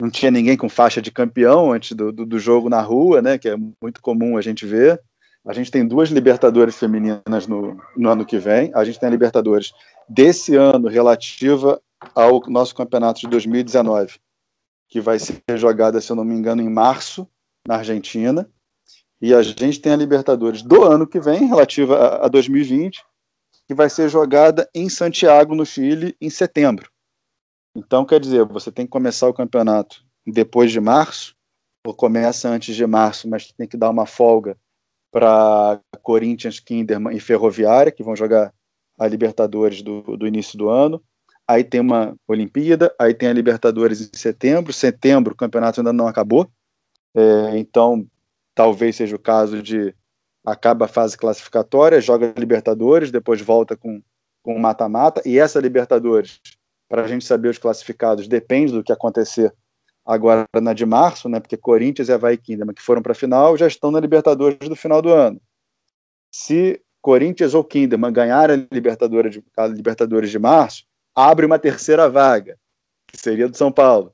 [0.00, 3.38] Não tinha ninguém com faixa de campeão antes do, do, do jogo na rua, né?
[3.38, 5.00] Que é muito comum a gente ver.
[5.46, 8.72] A gente tem duas Libertadores femininas no, no ano que vem.
[8.74, 9.72] A gente tem a Libertadores
[10.08, 11.80] desse ano relativa
[12.14, 14.18] ao nosso campeonato de 2019,
[14.88, 17.28] que vai ser jogada, se eu não me engano, em março,
[17.66, 18.48] na Argentina.
[19.20, 23.04] E a gente tem a Libertadores do ano que vem, relativa a 2020,
[23.66, 26.90] que vai ser jogada em Santiago, no Chile, em setembro.
[27.76, 31.34] Então, quer dizer, você tem que começar o campeonato depois de março,
[31.84, 34.56] ou começa antes de março, mas tem que dar uma folga
[35.12, 38.52] para Corinthians, Kinderman e Ferroviária, que vão jogar
[38.98, 41.02] a Libertadores do, do início do ano.
[41.46, 44.72] Aí tem uma Olimpíada, aí tem a Libertadores em setembro.
[44.72, 46.48] Setembro, o campeonato ainda não acabou,
[47.14, 48.06] é, então
[48.54, 49.94] talvez seja o caso de
[50.44, 54.00] acaba a fase classificatória, joga a Libertadores, depois volta com
[54.44, 56.38] com mata-mata, e essa Libertadores,
[56.88, 59.52] para a gente saber os classificados, depende do que acontecer
[60.04, 63.56] agora na de março, né, porque Corinthians e Havaí Kinderman, que foram para a final,
[63.56, 65.40] já estão na Libertadores do final do ano.
[66.32, 72.58] Se Corinthians ou Kinderman ganharem a Libertadores, a Libertadores de março, abre uma terceira vaga,
[73.06, 74.12] que seria do São Paulo.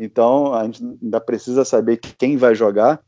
[0.00, 3.02] Então, a gente ainda precisa saber quem vai jogar.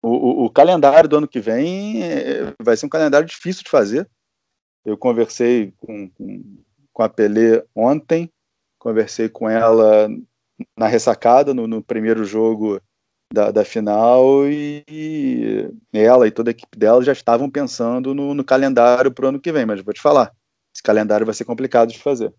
[0.00, 3.70] O, o, o calendário do ano que vem é, vai ser um calendário difícil de
[3.70, 4.08] fazer.
[4.84, 8.30] Eu conversei com, com, com a Pelé ontem,
[8.78, 10.08] conversei com ela
[10.76, 12.80] na ressacada, no, no primeiro jogo
[13.32, 18.34] da, da final, e, e, ela e toda a equipe dela já estavam pensando no,
[18.34, 19.64] no calendário para o ano que vem.
[19.64, 20.32] Mas vou te falar,
[20.74, 22.32] esse calendário vai ser complicado de fazer.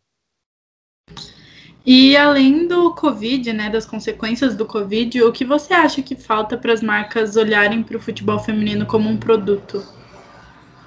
[1.85, 6.57] E além do Covid, né, das consequências do Covid, o que você acha que falta
[6.57, 9.83] para as marcas olharem para o futebol feminino como um produto?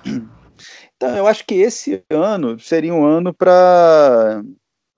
[0.96, 4.42] Então, eu acho que esse ano seria um ano para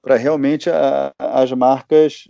[0.07, 2.29] realmente a, as marcas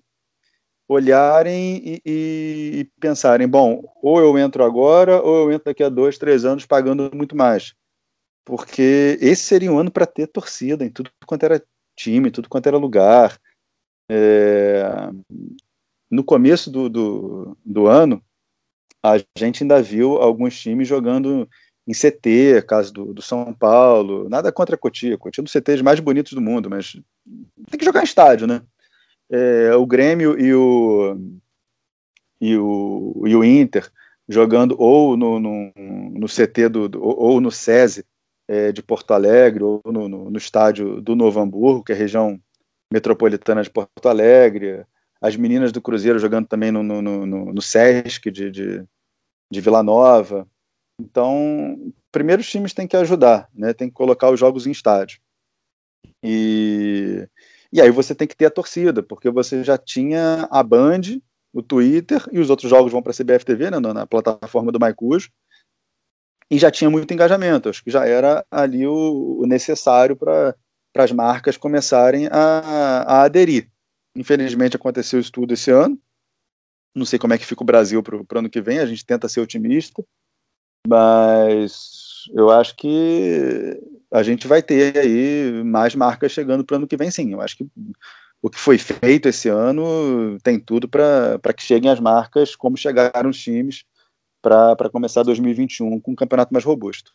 [0.88, 6.16] olharem e, e, pensarem: bom, ou eu entro agora, ou eu entro daqui a dois,
[6.16, 7.74] três anos pagando muito mais.
[8.44, 11.62] Porque esse seria um ano para ter torcida em tudo quanto era
[11.94, 13.38] time, tudo quanto era lugar.
[14.10, 14.82] É,
[16.10, 18.24] no começo do, do, do, ano,
[19.04, 21.46] a gente ainda viu alguns times jogando
[21.88, 25.52] em CT, caso do, do São Paulo, nada contra a Cotia, Cotia é um dos
[25.52, 26.92] CTs mais bonitos do mundo, mas
[27.70, 28.60] tem que jogar em estádio, né?
[29.30, 31.18] É, o Grêmio e o,
[32.38, 33.90] e o, e o Inter
[34.28, 38.04] jogando ou no, no, no CT do, ou no SESI
[38.46, 41.98] é, de Porto Alegre, ou no, no, no estádio do Novo Hamburgo, que é a
[41.98, 42.38] região
[42.92, 44.84] metropolitana de Porto Alegre,
[45.22, 48.84] as meninas do Cruzeiro jogando também no, no, no, no Sesc de, de,
[49.50, 50.46] de Vila Nova.
[51.00, 53.72] Então, primeiro os times têm que ajudar, né?
[53.72, 55.20] Tem que colocar os jogos em estádio.
[56.22, 57.28] E,
[57.72, 61.20] e aí você tem que ter a torcida, porque você já tinha a Band,
[61.52, 64.80] o Twitter, e os outros jogos vão para a CBF TV, né, na plataforma do
[64.80, 65.30] Maicujo,
[66.50, 67.68] e já tinha muito engajamento.
[67.68, 70.56] Acho que já era ali o, o necessário para
[70.96, 73.70] as marcas começarem a, a aderir.
[74.16, 75.98] Infelizmente aconteceu isso tudo esse ano.
[76.94, 79.04] Não sei como é que fica o Brasil para o ano que vem, a gente
[79.04, 80.02] tenta ser otimista,
[80.88, 83.78] mas eu acho que
[84.10, 87.32] a gente vai ter aí mais marcas chegando para o ano que vem, sim.
[87.32, 87.66] Eu acho que
[88.40, 93.30] o que foi feito esse ano tem tudo para que cheguem as marcas como chegaram
[93.30, 93.84] os times
[94.40, 97.12] para começar 2021 com um campeonato mais robusto.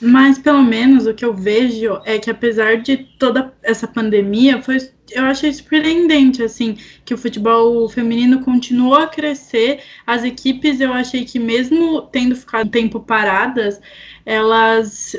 [0.00, 4.78] Mas pelo menos o que eu vejo é que apesar de toda essa pandemia, foi,
[5.10, 9.80] eu achei surpreendente assim que o futebol feminino continuou a crescer.
[10.06, 13.80] As equipes eu achei que mesmo tendo ficado tempo paradas,
[14.26, 15.14] elas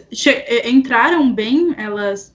[0.66, 2.34] entraram bem, elas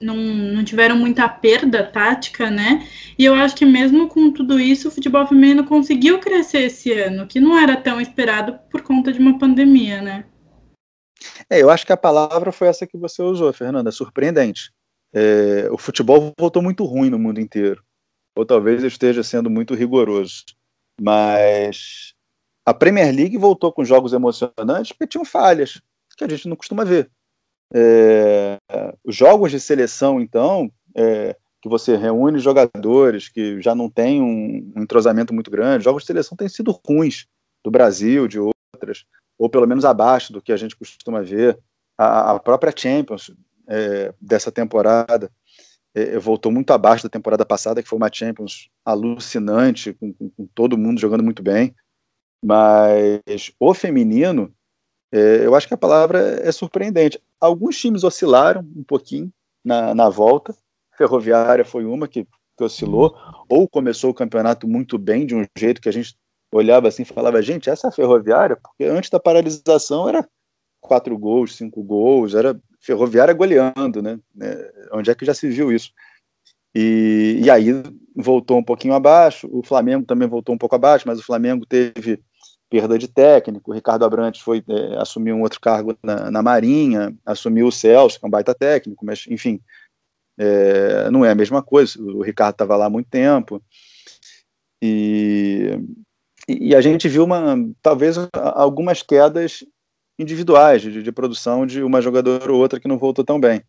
[0.00, 2.86] não, não tiveram muita perda tática, né?
[3.18, 7.26] E eu acho que mesmo com tudo isso, o futebol feminino conseguiu crescer esse ano,
[7.26, 10.24] que não era tão esperado por conta de uma pandemia, né?
[11.48, 14.72] É, eu acho que a palavra foi essa que você usou, Fernanda, surpreendente.
[15.12, 17.82] É, o futebol voltou muito ruim no mundo inteiro,
[18.36, 20.44] ou talvez esteja sendo muito rigoroso,
[21.00, 22.14] mas
[22.64, 25.80] a Premier League voltou com jogos emocionantes porque tinham falhas
[26.16, 27.10] que a gente não costuma ver.
[27.74, 28.58] É,
[29.04, 34.72] os jogos de seleção, então, é, que você reúne jogadores que já não tem um,
[34.76, 37.26] um entrosamento muito grande, jogos de seleção têm sido ruins
[37.64, 39.04] do Brasil, de outras
[39.40, 41.58] ou pelo menos abaixo do que a gente costuma ver.
[41.96, 43.34] A, a própria Champions
[43.66, 45.32] é, dessa temporada
[45.94, 50.46] é, voltou muito abaixo da temporada passada, que foi uma Champions alucinante, com, com, com
[50.54, 51.74] todo mundo jogando muito bem.
[52.44, 54.52] Mas o feminino,
[55.10, 57.18] é, eu acho que a palavra é surpreendente.
[57.40, 59.32] Alguns times oscilaram um pouquinho
[59.64, 60.54] na, na volta.
[60.98, 62.26] Ferroviária foi uma que,
[62.58, 63.16] que oscilou,
[63.48, 66.14] ou começou o campeonato muito bem, de um jeito que a gente
[66.52, 70.28] olhava assim e falava, gente, essa é ferroviária, porque antes da paralisação era
[70.80, 74.18] quatro gols, cinco gols, era ferroviária goleando, né?
[74.40, 75.92] É, onde é que já se viu isso?
[76.74, 77.70] E, e aí
[78.16, 82.22] voltou um pouquinho abaixo, o Flamengo também voltou um pouco abaixo, mas o Flamengo teve
[82.70, 87.12] perda de técnico, o Ricardo Abrantes foi é, assumiu um outro cargo na, na, Marinha,
[87.26, 89.60] assumiu o Celso, que é um baita técnico, mas enfim,
[90.38, 93.60] é, não é a mesma coisa, o Ricardo estava lá há muito tempo,
[94.80, 95.76] e,
[96.48, 99.64] e, a gente viu uma, talvez algumas quedas
[100.18, 103.62] individuais de, de, produção de uma jogadora ou outra que não voltou tão bem.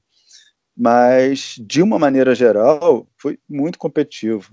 [0.75, 4.49] Mas, de uma maneira geral, foi muito competitivo.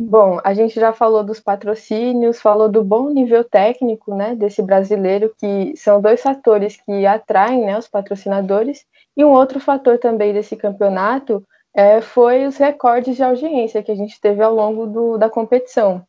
[0.00, 5.32] Bom, a gente já falou dos patrocínios, falou do bom nível técnico né, desse brasileiro,
[5.38, 8.84] que são dois fatores que atraem né, os patrocinadores.
[9.16, 13.94] E um outro fator também desse campeonato é, foi os recordes de audiência que a
[13.94, 16.04] gente teve ao longo do, da competição.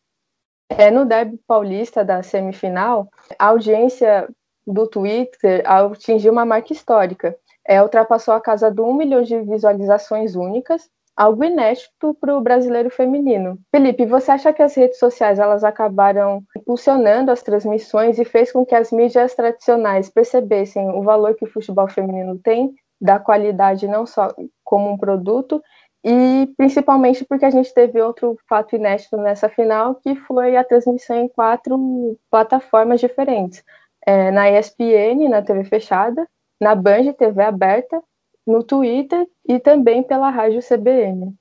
[0.78, 3.08] É, no derby paulista da semifinal,
[3.38, 4.28] a audiência
[4.66, 7.36] do Twitter atingiu uma marca histórica.
[7.66, 12.90] É, ultrapassou a casa do 1 milhão de visualizações únicas, algo inédito para o brasileiro
[12.90, 13.58] feminino.
[13.72, 18.66] Felipe, você acha que as redes sociais elas acabaram impulsionando as transmissões e fez com
[18.66, 24.06] que as mídias tradicionais percebessem o valor que o futebol feminino tem, da qualidade não
[24.06, 24.34] só
[24.64, 25.62] como um produto,
[26.04, 31.16] e principalmente porque a gente teve outro fato inédito nessa final, que foi a transmissão
[31.18, 33.64] em quatro plataformas diferentes.
[34.06, 36.28] É, na ESPN, na TV fechada,
[36.60, 38.02] na Band TV aberta,
[38.46, 41.34] no Twitter e também pela rádio CBN.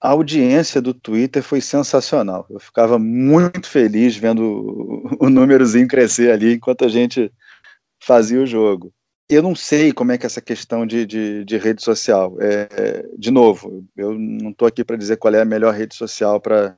[0.00, 2.44] A audiência do Twitter foi sensacional.
[2.50, 4.42] Eu ficava muito feliz vendo
[5.20, 7.32] o, o númerozinho crescer ali enquanto a gente
[8.00, 8.92] fazia o jogo
[9.28, 12.36] eu não sei como é que é essa questão de, de, de rede social.
[12.40, 16.40] É, de novo, eu não estou aqui para dizer qual é a melhor rede social
[16.40, 16.76] para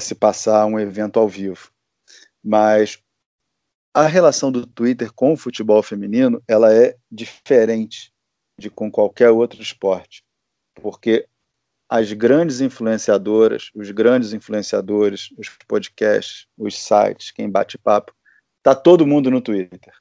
[0.00, 1.70] se passar um evento ao vivo.
[2.42, 3.00] Mas
[3.94, 8.12] a relação do Twitter com o futebol feminino ela é diferente
[8.58, 10.24] de com qualquer outro esporte.
[10.74, 11.26] Porque
[11.88, 18.14] as grandes influenciadoras, os grandes influenciadores, os podcasts, os sites, quem bate papo,
[18.62, 19.92] tá todo mundo no Twitter.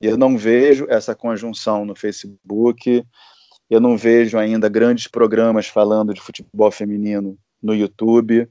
[0.00, 3.04] Eu não vejo essa conjunção no Facebook,
[3.68, 8.48] eu não vejo ainda grandes programas falando de futebol feminino no YouTube.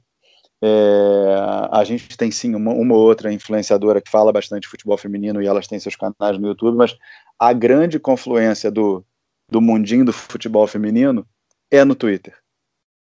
[0.62, 1.36] É,
[1.72, 5.48] a gente tem sim uma, uma outra influenciadora que fala bastante de futebol feminino e
[5.48, 6.96] elas têm seus canais no YouTube, mas
[7.40, 9.04] a grande confluência do,
[9.50, 11.26] do mundinho do futebol feminino
[11.72, 12.38] é no Twitter.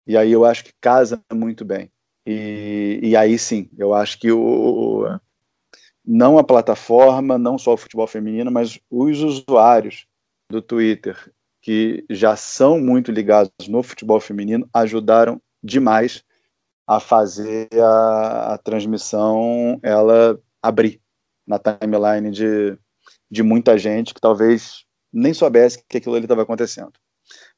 [0.07, 1.91] E aí eu acho que casa muito bem.
[2.25, 4.39] E, e aí sim, eu acho que o,
[6.05, 10.05] não a plataforma, não só o futebol feminino, mas os usuários
[10.49, 11.31] do Twitter
[11.61, 16.23] que já são muito ligados no futebol feminino ajudaram demais
[16.87, 20.99] a fazer a, a transmissão ela abrir
[21.45, 22.77] na timeline de,
[23.29, 26.93] de muita gente que talvez nem soubesse que aquilo ali estava acontecendo.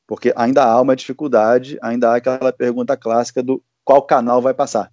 [0.05, 4.91] Porque ainda há uma dificuldade, ainda há aquela pergunta clássica do qual canal vai passar.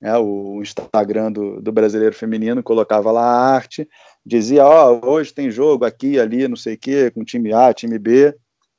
[0.00, 3.88] É, o Instagram do, do brasileiro feminino colocava lá a arte,
[4.24, 7.74] dizia, ó, oh, hoje tem jogo aqui, ali, não sei o quê, com time A,
[7.74, 8.34] time B.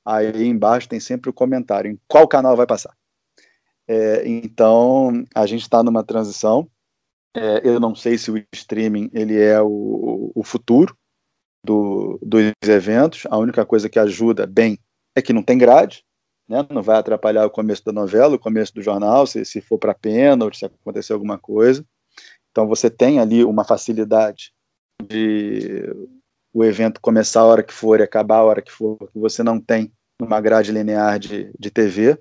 [0.05, 2.95] Aí embaixo tem sempre o comentário, em qual canal vai passar.
[3.87, 6.69] É, então, a gente está numa transição.
[7.35, 10.95] É, eu não sei se o streaming ele é o, o futuro
[11.65, 13.23] do, dos eventos.
[13.29, 14.79] A única coisa que ajuda bem
[15.15, 16.03] é que não tem grade
[16.49, 16.65] né?
[16.69, 19.93] não vai atrapalhar o começo da novela, o começo do jornal, se, se for para
[19.93, 21.85] pênalti, se acontecer alguma coisa.
[22.51, 24.51] Então você tem ali uma facilidade
[25.07, 25.83] de
[26.51, 29.43] o evento começar a hora que for e acabar a hora que for, que você
[29.43, 32.17] não tem uma grade linear de, de TV.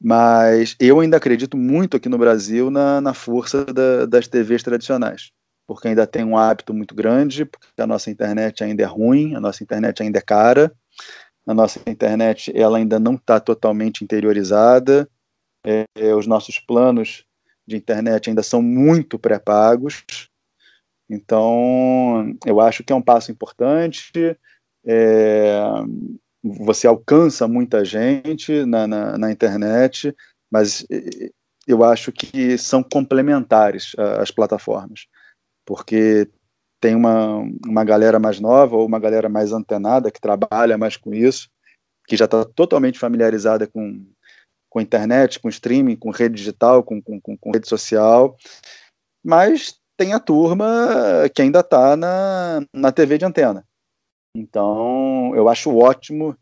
[0.00, 5.30] Mas eu ainda acredito muito aqui no Brasil na, na força da, das TVs tradicionais,
[5.66, 9.40] porque ainda tem um hábito muito grande, porque a nossa internet ainda é ruim, a
[9.40, 10.72] nossa internet ainda é cara,
[11.46, 15.08] na nossa internet ela ainda não está totalmente interiorizada,
[15.64, 17.24] é, é, os nossos planos
[17.66, 20.04] de internet ainda são muito pré-pagos,
[21.08, 24.36] então eu acho que é um passo importante,
[24.84, 25.60] é,
[26.42, 30.14] você alcança muita gente na, na, na, internet,
[30.50, 30.86] mas
[31.66, 35.06] eu acho que são complementares as plataformas,
[35.64, 36.28] porque
[36.80, 41.14] tem uma, uma galera mais nova ou uma galera mais antenada que trabalha mais com
[41.14, 41.48] isso,
[42.06, 44.04] que já está totalmente familiarizada com,
[44.70, 48.36] com internet, com streaming, com rede digital, com, com, com rede social,
[49.24, 53.64] mas tem a turma que ainda está na, na TV de antena.
[54.36, 56.36] Então, eu acho ótimo,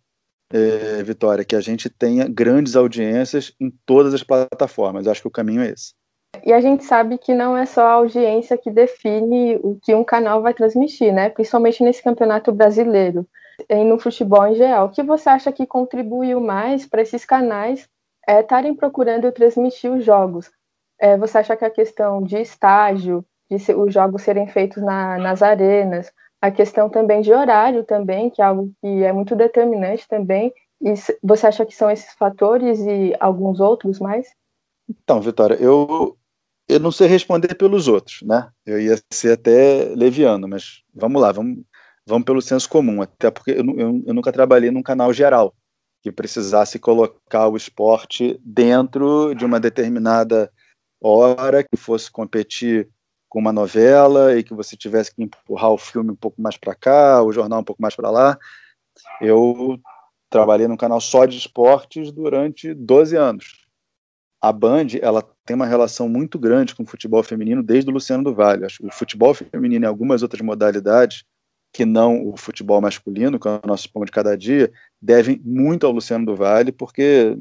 [0.53, 5.07] é, Vitória, que a gente tenha grandes audiências em todas as plataformas.
[5.07, 5.95] Eu acho que o caminho é esse.
[6.43, 10.05] E a gente sabe que não é só a audiência que define o que um
[10.05, 11.29] canal vai transmitir, né?
[11.29, 13.27] Principalmente nesse campeonato brasileiro
[13.69, 14.87] e no futebol em geral.
[14.87, 17.89] O que você acha que contribuiu mais para esses canais
[18.27, 20.51] é, estarem é, procurando transmitir os jogos?
[20.99, 25.19] É, você acha que a questão de estágio, de se, os jogos serem feitos na,
[25.19, 26.11] nas arenas,
[26.41, 30.93] a questão também de horário também, que é algo que é muito determinante também, e
[31.23, 34.27] você acha que são esses fatores e alguns outros mais?
[34.89, 36.17] Então, Vitória, eu
[36.69, 38.51] eu não sei responder pelos outros, né?
[38.65, 41.63] Eu ia ser até leviano, mas vamos lá, vamos,
[42.07, 45.55] vamos pelo senso comum, até porque eu, eu, eu nunca trabalhei num canal geral
[46.03, 50.51] que precisasse colocar o esporte dentro de uma determinada
[51.01, 52.89] hora, que fosse competir
[53.29, 56.75] com uma novela e que você tivesse que empurrar o filme um pouco mais para
[56.75, 58.39] cá, o jornal um pouco mais para lá.
[59.21, 59.79] Eu
[60.31, 63.65] trabalhei num canal só de esportes durante 12 anos
[64.45, 68.25] a Band ela tem uma relação muito grande com o futebol feminino desde o Luciano
[68.25, 68.67] do Vale.
[68.81, 71.25] O futebol feminino e algumas outras modalidades,
[71.73, 75.87] que não o futebol masculino, que é o nosso pão de cada dia, devem muito
[75.87, 77.37] ao Luciano do Vale, porque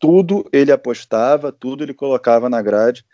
[0.00, 3.04] tudo ele apostava, tudo ele colocava na grade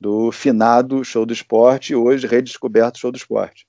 [0.00, 3.66] do finado show do esporte, hoje redescoberto show do esporte.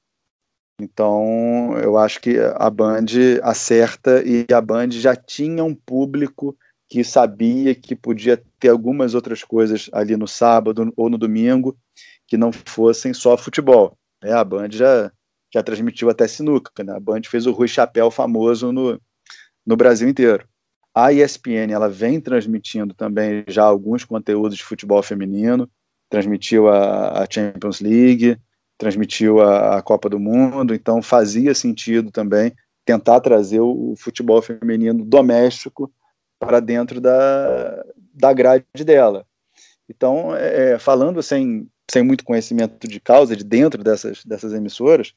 [0.82, 3.06] Então, eu acho que a Band
[3.44, 6.58] acerta e a Band já tinha um público
[6.94, 11.76] que sabia que podia ter algumas outras coisas ali no sábado ou no domingo
[12.28, 13.98] que não fossem só futebol.
[14.24, 15.12] É, a Band já,
[15.52, 16.94] já transmitiu até sinuca, né?
[16.96, 19.02] a Band fez o Rui Chapéu famoso no,
[19.66, 20.48] no Brasil inteiro.
[20.94, 25.68] A ESPN ela vem transmitindo também já alguns conteúdos de futebol feminino,
[26.12, 28.38] transmitiu a, a Champions League,
[28.78, 32.54] transmitiu a, a, Copa do Mundo, então fazia sentido também
[32.86, 35.92] tentar trazer o, o futebol feminino doméstico
[36.46, 37.84] para dentro da,
[38.14, 39.26] da grade dela.
[39.90, 45.14] Então, é, falando sem, sem muito conhecimento de causa, de dentro dessas, dessas emissoras,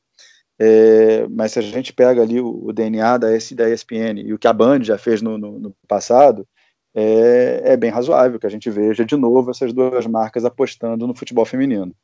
[0.59, 4.39] é, mas se a gente pega ali o, o DNA da, da ESPN e o
[4.39, 6.47] que a Band já fez no, no, no passado,
[6.95, 11.15] é, é, bem razoável que a gente veja de novo essas duas marcas apostando no
[11.15, 11.95] futebol feminino.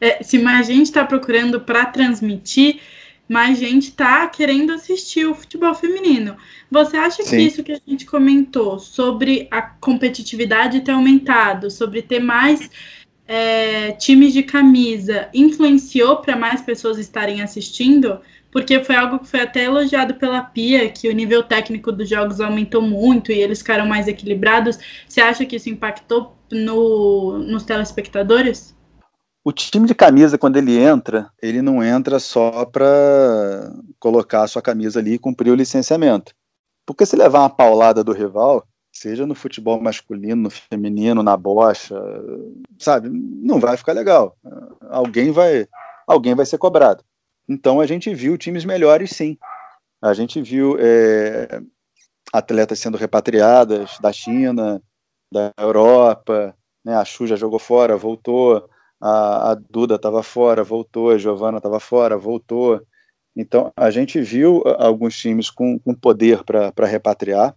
[0.00, 2.80] É, se mais gente está procurando para transmitir,
[3.28, 6.36] mais gente está querendo assistir o futebol feminino.
[6.70, 7.30] Você acha Sim.
[7.30, 12.70] que isso que a gente comentou sobre a competitividade ter aumentado, sobre ter mais
[13.26, 18.20] é, times de camisa, influenciou para mais pessoas estarem assistindo?
[18.56, 22.40] porque foi algo que foi até elogiado pela Pia, que o nível técnico dos jogos
[22.40, 24.78] aumentou muito e eles ficaram mais equilibrados.
[25.06, 28.75] Você acha que isso impactou no, nos telespectadores?
[29.46, 34.60] O time de camisa, quando ele entra, ele não entra só para colocar a sua
[34.60, 36.34] camisa ali e cumprir o licenciamento.
[36.84, 41.94] Porque se levar uma paulada do rival, seja no futebol masculino, no feminino, na bocha,
[42.76, 44.36] sabe, não vai ficar legal.
[44.90, 45.68] Alguém vai,
[46.08, 47.04] alguém vai ser cobrado.
[47.48, 49.38] Então a gente viu times melhores, sim.
[50.02, 51.62] A gente viu é,
[52.32, 54.82] atletas sendo repatriadas da China,
[55.32, 56.52] da Europa,
[56.84, 56.96] né?
[56.96, 58.68] A Chu já jogou fora, voltou.
[59.00, 61.10] A, a Duda estava fora, voltou.
[61.10, 62.80] A Giovana estava fora, voltou.
[63.36, 67.54] Então a gente viu alguns times com, com poder para repatriar.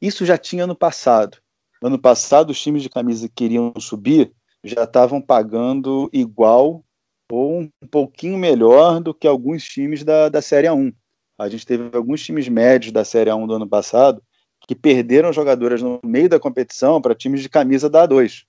[0.00, 1.38] Isso já tinha no passado.
[1.82, 4.32] Ano passado, os times de camisa que queriam subir
[4.64, 6.84] já estavam pagando igual
[7.30, 10.94] ou um pouquinho melhor do que alguns times da, da Série A1.
[11.38, 14.22] A gente teve alguns times médios da Série A1 do ano passado
[14.68, 18.44] que perderam jogadoras no meio da competição para times de camisa da A2.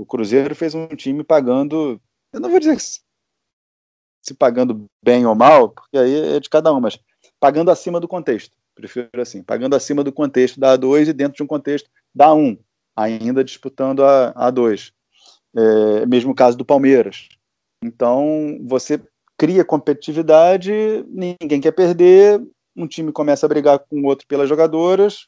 [0.00, 2.00] O Cruzeiro fez um time pagando,
[2.32, 2.78] eu não vou dizer
[4.22, 6.98] se pagando bem ou mal, porque aí é de cada um, mas
[7.38, 8.56] pagando acima do contexto.
[8.74, 12.58] Prefiro assim, pagando acima do contexto da A2 e dentro de um contexto da A1,
[12.96, 14.90] ainda disputando a A2.
[15.54, 17.28] É, mesmo caso do Palmeiras.
[17.84, 19.02] Então, você
[19.36, 20.72] cria competitividade,
[21.08, 22.42] ninguém quer perder,
[22.74, 25.26] um time começa a brigar com o outro pelas jogadoras,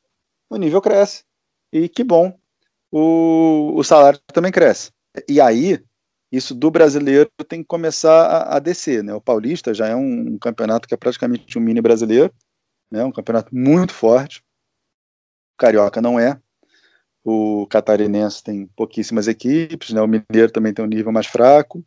[0.49, 1.25] o nível cresce.
[1.73, 2.39] E que bom,
[2.93, 4.93] o, o salário também cresce.
[5.27, 5.83] E aí,
[6.31, 9.03] isso do brasileiro tem que começar a, a descer.
[9.03, 9.15] Né?
[9.15, 12.33] O Paulista já é um, um, campeonato que é praticamente um mini brasileiro,
[12.91, 13.03] né?
[13.03, 14.41] um campeonato muito forte.
[15.55, 16.39] O Carioca não é.
[17.25, 20.03] O catarinense tem pouquíssimas equipes, né?
[20.03, 21.83] o Mineiro também tem um nível mais fraco.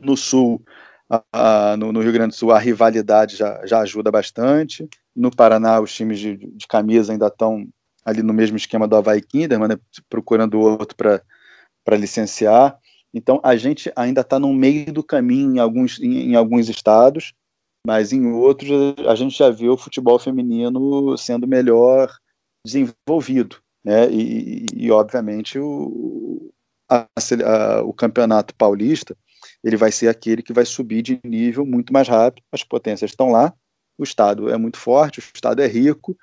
[0.00, 0.62] No Sul,
[1.10, 4.88] a, a, no, no, Rio Grande do Sul, a rivalidade já, já ajuda bastante.
[5.14, 7.68] No Paraná, os times de, de camisa ainda estão
[8.04, 9.78] ali no mesmo esquema do Havaí Kinderman, né,
[10.08, 12.78] procurando outro para licenciar.
[13.12, 17.32] Então, a gente ainda está no meio do caminho em alguns, em, em, alguns estados,
[17.86, 18.70] mas em outros
[19.08, 22.10] a gente já viu o futebol feminino sendo melhor
[22.64, 23.56] desenvolvido.
[23.84, 24.10] Né?
[24.10, 26.52] E, e obviamente, o,
[26.88, 29.16] a, a, o campeonato paulista
[29.62, 32.44] ele vai ser aquele que vai subir de nível muito mais rápido.
[32.52, 33.52] As potências estão lá,
[33.98, 36.16] o Estado é muito forte, o Estado é rico,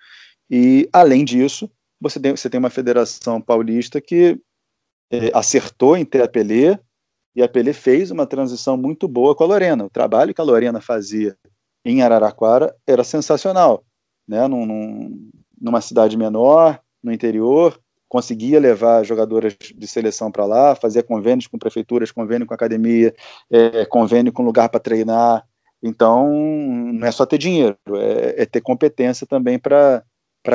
[0.50, 1.70] e além disso,
[2.00, 4.39] você tem, você tem uma federação paulista que
[5.12, 6.80] é, acertou em ter a Pelé,
[7.36, 9.86] e a Pelé fez uma transição muito boa com a Lorena.
[9.86, 11.38] O trabalho que a Lorena fazia
[11.86, 13.86] em Araraquara era sensacional,
[14.28, 14.48] né?
[14.48, 15.30] Num, num,
[15.60, 17.80] numa cidade menor, no interior,
[18.10, 23.14] conseguia levar jogadoras de seleção para lá, fazia convênios com prefeituras, convênio com academia,
[23.52, 25.45] é, convênio com lugar para treinar.
[25.82, 30.04] Então, não é só ter dinheiro, é, é ter competência também para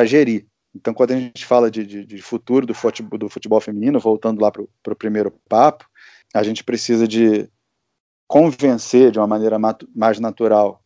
[0.05, 0.47] gerir.
[0.75, 4.41] Então, quando a gente fala de, de, de, futuro do futebol, do futebol feminino, voltando
[4.41, 5.87] lá para o primeiro papo,
[6.35, 7.49] a gente precisa de
[8.27, 9.59] convencer de uma maneira
[9.95, 10.83] mais natural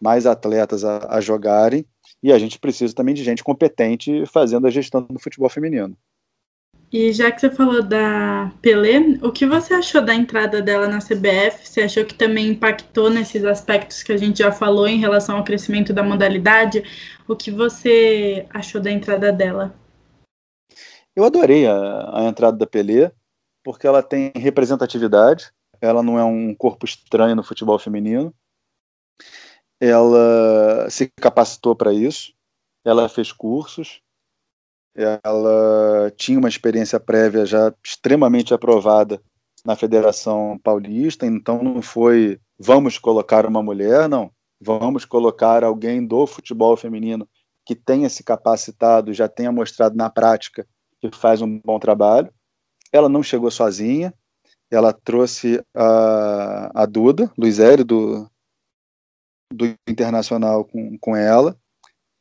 [0.00, 1.84] mais atletas a, a jogarem
[2.22, 5.96] e a gente precisa também de gente competente fazendo a gestão do futebol feminino.
[6.98, 10.98] E já que você falou da Pelé, o que você achou da entrada dela na
[10.98, 11.68] CBF?
[11.68, 15.44] Você achou que também impactou nesses aspectos que a gente já falou em relação ao
[15.44, 16.82] crescimento da modalidade?
[17.28, 19.74] O que você achou da entrada dela?
[21.14, 23.12] Eu adorei a, a entrada da Pelé,
[23.62, 28.34] porque ela tem representatividade, ela não é um corpo estranho no futebol feminino,
[29.78, 32.32] ela se capacitou para isso,
[32.82, 34.00] ela fez cursos,
[34.96, 39.20] ela tinha uma experiência prévia já extremamente aprovada
[39.64, 44.30] na Federação Paulista, então não foi vamos colocar uma mulher, não,
[44.60, 47.28] vamos colocar alguém do futebol feminino
[47.64, 50.66] que tenha se capacitado, já tenha mostrado na prática
[51.00, 52.32] que faz um bom trabalho.
[52.92, 54.14] Ela não chegou sozinha,
[54.70, 58.30] ela trouxe a, a Duda, Luiz Hélio, do,
[59.52, 61.58] do Internacional com, com ela.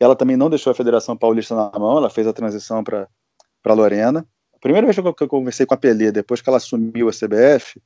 [0.05, 4.27] Ela também não deixou a Federação Paulista na mão, ela fez a transição para Lorena.
[4.53, 7.81] A primeira vez que eu, conversei com a Pelé, depois que ela assumiu a CBF,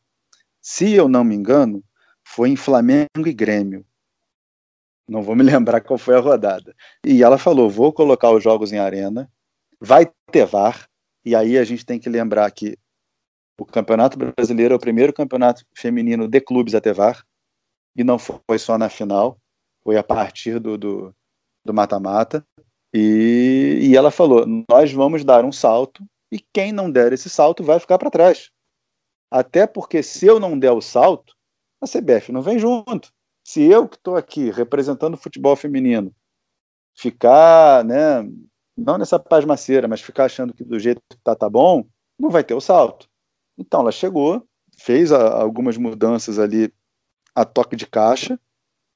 [0.62, 1.82] se eu não me engano,
[2.22, 3.86] foi em Flamengo e Grêmio.
[5.08, 6.76] Não vou me lembrar qual foi a rodada.
[7.06, 9.32] E ela falou: vou colocar os jogos em arena,
[9.80, 10.90] vai ter VAR,
[11.24, 12.78] e aí a gente tem que lembrar que
[13.58, 17.26] o Campeonato Brasileiro é o primeiro campeonato feminino de clubes a ter VAR
[17.96, 19.40] e não foi só na final,
[19.84, 21.14] foi a partir do
[21.74, 22.46] mata-mata.
[22.94, 27.64] E, e ela falou: nós vamos dar um salto e quem não der esse salto
[27.64, 28.50] vai ficar para trás.
[29.32, 31.34] Até porque se eu não der o salto,
[31.82, 33.12] a CBF não vem junto.
[33.44, 36.14] Se eu que estou aqui representando o futebol feminino
[36.96, 38.30] ficar, né,
[38.78, 41.86] não nessa pasmaceira, mas ficar achando que do jeito que tá, tá bom,
[42.20, 43.08] não vai ter o salto.
[43.58, 44.46] Então ela chegou,
[44.78, 46.74] fez a, algumas mudanças ali
[47.34, 48.40] a toque de caixa,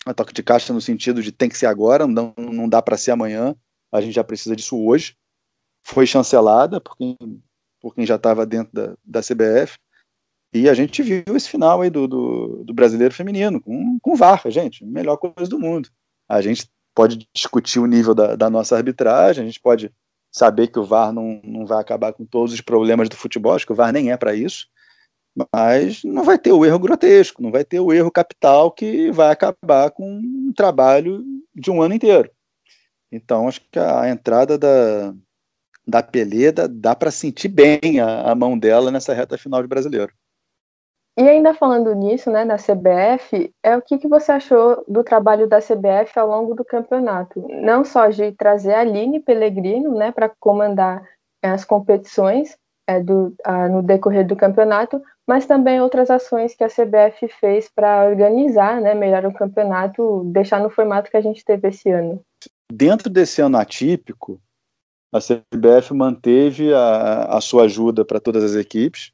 [0.06, 2.98] a toque de caixa no sentido de tem que ser agora, não, não dá para
[2.98, 3.56] ser amanhã,
[3.92, 5.16] a gente já precisa disso hoje.
[5.84, 7.18] Foi chancelada por quem,
[7.80, 9.78] por quem já estava dentro da, da CBF,
[10.54, 14.42] e a gente viu esse final aí do, do, do brasileiro feminino, com, com VAR,
[14.48, 15.90] gente, melhor coisa do mundo.
[16.30, 19.92] A gente pode discutir o nível da, da, nossa arbitragem, a gente pode
[20.32, 23.66] saber que o VAR não, não vai acabar com todos os problemas do futebol, acho
[23.66, 24.68] que o VAR nem é para isso,
[25.36, 29.32] mas não vai ter o erro grotesco, não vai ter o erro capital que vai
[29.32, 31.24] acabar com um trabalho
[31.56, 32.30] de um ano inteiro.
[33.12, 35.14] Então, acho que a entrada da,
[35.88, 40.14] da Peleda dá para sentir bem a, a mão dela nessa reta final de brasileiro.
[41.16, 45.48] E ainda falando nisso, né, da CBF, é o que, que você achou do trabalho
[45.48, 47.46] da CBF ao longo do campeonato?
[47.50, 51.08] Não só de trazer a Aline Pellegrino, né, para comandar
[51.40, 52.58] é, as competições
[52.88, 57.70] é, do, a, no decorrer do campeonato, mas também outras ações que a CBF fez
[57.74, 62.22] para organizar, né, melhor o campeonato, deixar no formato que a gente teve esse ano.
[62.72, 64.42] Dentro desse ano atípico,
[65.14, 69.12] a CBF manteve a, a sua ajuda para todas as equipes,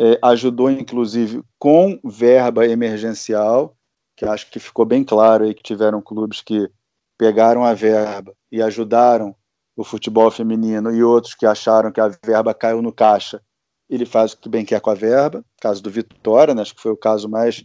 [0.00, 3.74] é, ajudou inclusive com verba emergencial,
[4.16, 6.70] que acho que ficou bem claro aí que tiveram clubes que
[7.18, 9.34] pegaram a verba e ajudaram
[9.80, 13.40] o futebol feminino e outros que acharam que a verba caiu no caixa,
[13.88, 16.82] ele faz o que bem quer com a verba, caso do Vitória, né, acho que
[16.82, 17.64] foi o caso mais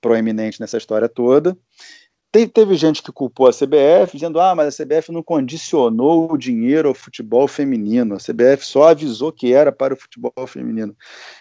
[0.00, 1.58] proeminente nessa história toda.
[2.30, 6.38] Teve, teve gente que culpou a CBF, dizendo: ah, mas a CBF não condicionou o
[6.38, 10.94] dinheiro ao futebol feminino, a CBF só avisou que era para o futebol feminino.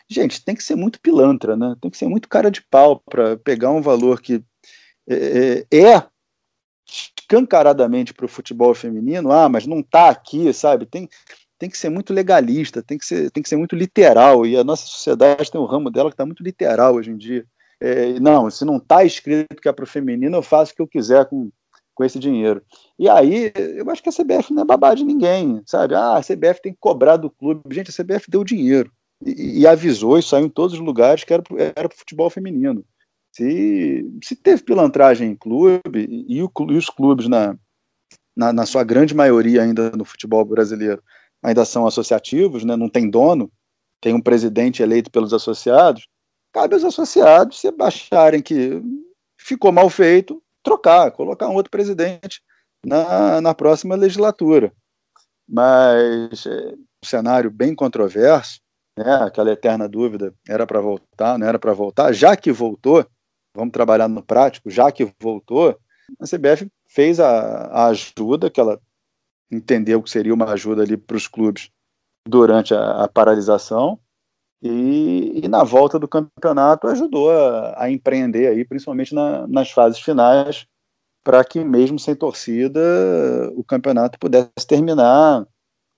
[0.09, 1.75] Gente, tem que ser muito pilantra, né?
[1.79, 4.43] Tem que ser muito cara de pau para pegar um valor que
[5.07, 6.14] é, é, é
[7.25, 10.85] escancaradamente para o futebol feminino, ah, mas não está aqui, sabe?
[10.85, 11.09] Tem,
[11.57, 14.63] tem que ser muito legalista, tem que ser, tem que ser muito literal, e a
[14.63, 17.45] nossa sociedade tem um ramo dela que está muito literal hoje em dia.
[17.81, 20.81] É, não, se não está escrito que é para o feminino, eu faço o que
[20.81, 21.49] eu quiser com,
[21.93, 22.61] com esse dinheiro.
[22.97, 25.95] E aí, eu acho que a CBF não é babá de ninguém, sabe?
[25.95, 27.61] Ah, a CBF tem que cobrar do clube.
[27.71, 28.91] Gente, a CBF deu dinheiro
[29.25, 32.85] e, e avisou e saiu em todos os lugares que era para o futebol feminino.
[33.35, 37.57] Se, se teve pilantragem em clube, e, o, e os clubes, na,
[38.35, 41.03] na, na, sua grande maioria ainda no futebol brasileiro,
[41.43, 42.77] ainda são associativos, né?
[42.77, 43.51] não tem dono,
[43.99, 46.07] tem um presidente eleito pelos associados,
[46.53, 48.81] cabe aos associados, se acharem que
[49.37, 52.41] ficou mal feito, trocar, colocar um outro presidente
[52.85, 54.71] na, na próxima legislatura.
[55.45, 58.61] Mas é um cenário bem controverso,
[58.97, 63.05] né, aquela eterna dúvida, era para voltar, não era para voltar, já que voltou,
[63.55, 65.79] vamos trabalhar no prático, já que voltou,
[66.19, 68.79] a CBF fez a, a ajuda que ela
[69.51, 71.71] entendeu que seria uma ajuda ali para os clubes
[72.27, 73.99] durante a, a paralisação,
[74.61, 79.99] e, e, na volta do campeonato ajudou a, a empreender aí, principalmente na, nas fases
[79.99, 80.65] finais,
[81.23, 82.79] para que mesmo sem torcida
[83.55, 85.45] o campeonato pudesse terminar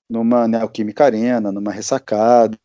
[0.10, 2.58] numa Neoquímica Arena, numa ressacada,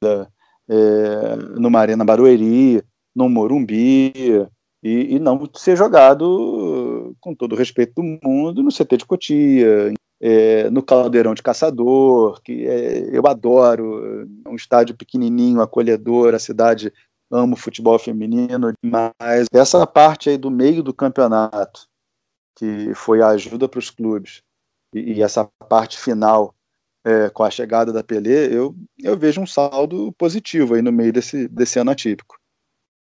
[0.69, 2.83] é, numa Arena Barueri,
[3.15, 4.49] no Morumbi,
[4.83, 9.95] e, e, não ser jogado, com todo o respeito do mundo, no CT de Cotia,
[10.21, 16.39] é, no Caldeirão de Caçador, que é, eu adoro, é um estádio pequenininho, acolhedor, a
[16.39, 16.93] cidade
[17.31, 21.87] ama o futebol feminino, mas essa parte aí do meio do campeonato,
[22.57, 24.43] que foi a ajuda para os clubes,
[24.95, 26.55] e, e, essa parte final
[27.05, 31.13] é, com a chegada da Pelé, eu, eu vejo um saldo positivo aí no meio
[31.13, 32.37] desse, desse ano atípico.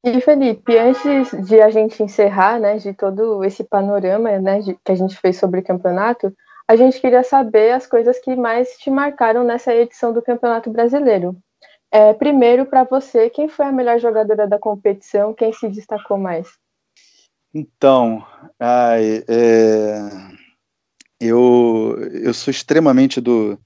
[0.03, 4.91] E Felipe, antes de a gente encerrar, né, de todo esse panorama, né, de, que
[4.91, 6.33] a gente fez sobre o campeonato,
[6.67, 11.35] a gente queria saber as coisas que mais te marcaram nessa edição do Campeonato Brasileiro.
[11.89, 15.33] É, primeiro, para você, quem foi a melhor jogadora da competição?
[15.33, 16.47] Quem se destacou mais?
[17.53, 18.25] Então,
[18.59, 19.99] ai, é,
[21.19, 23.57] eu, eu sou extremamente do,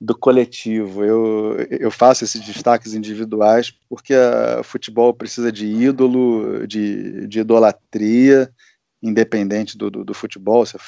[0.00, 1.04] do coletivo.
[1.04, 4.14] Eu, eu faço esses destaques individuais porque
[4.58, 8.50] o futebol precisa de ídolo, de, de idolatria
[9.02, 10.78] independente do, do, do futebol, se é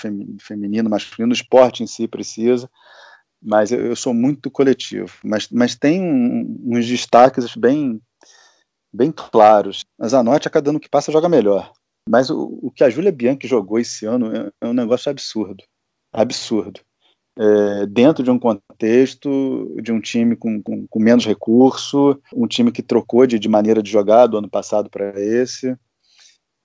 [0.41, 2.71] feminino, masculino, o esporte em si precisa,
[3.43, 5.13] mas eu, eu sou muito coletivo.
[5.25, 8.01] Mas, mas tem um, uns destaques bem,
[8.93, 9.85] bem claros.
[9.99, 11.73] A Zanotti, a cada ano que passa, joga melhor.
[12.09, 15.65] Mas o, o que a Júlia Bianchi jogou esse ano é, é um negócio absurdo.
[16.13, 16.81] Absurdo.
[17.39, 22.70] É, dentro de um contexto de um time com, com, com, menos recurso, um time
[22.70, 25.74] que trocou de, de maneira de jogar do ano passado para esse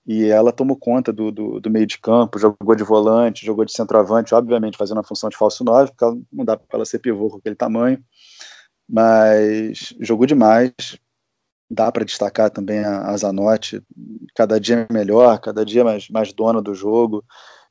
[0.08, 3.72] e ela tomou conta do, do, do, meio de campo, jogou de volante, jogou de
[3.72, 7.28] centroavante, obviamente fazendo a função de falso 9, porque não dá para ela ser pivô
[7.28, 8.02] com aquele tamanho,
[8.88, 10.72] mas jogou demais.
[11.70, 13.82] Dá para destacar também a, a Zanotti,
[14.34, 17.22] cada dia melhor, cada dia mais, mais dona do jogo.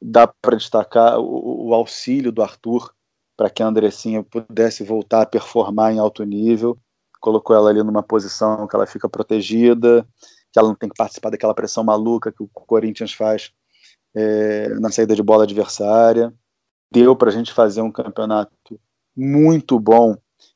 [0.01, 2.93] Dá para destacar o, o auxílio do Arthur
[3.35, 6.77] para que a Andressinha pudesse voltar a performar em alto nível.
[7.19, 10.07] Colocou ela ali numa posição que ela fica protegida,
[10.51, 13.51] que ela não tem que participar daquela pressão maluca que o Corinthians faz
[14.15, 16.33] é, na saída de bola adversária.
[16.91, 18.79] Deu para a gente fazer um campeonato
[19.15, 20.15] muito bom,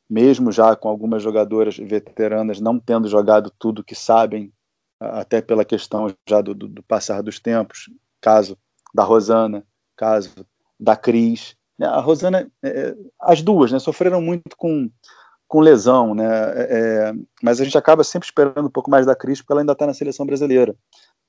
[0.09, 4.51] mesmo já com algumas jogadoras veteranas não tendo jogado tudo que sabem,
[4.99, 7.89] até pela questão já do, do, do passar dos tempos,
[8.21, 8.57] caso
[8.93, 9.65] da Rosana,
[9.95, 10.45] caso
[10.79, 11.55] da Cris.
[11.77, 14.89] Né, a Rosana, é, as duas, né, sofreram muito com
[15.51, 16.23] com lesão, né?
[16.23, 16.67] É,
[17.09, 17.13] é,
[17.43, 19.85] mas a gente acaba sempre esperando um pouco mais da Cris, porque ela ainda está
[19.85, 20.73] na seleção brasileira.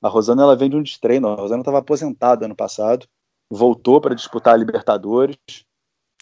[0.01, 1.27] A Rosana ela vem de um destreino.
[1.27, 3.05] A Rosana estava aposentada ano passado,
[3.49, 5.35] voltou para disputar a Libertadores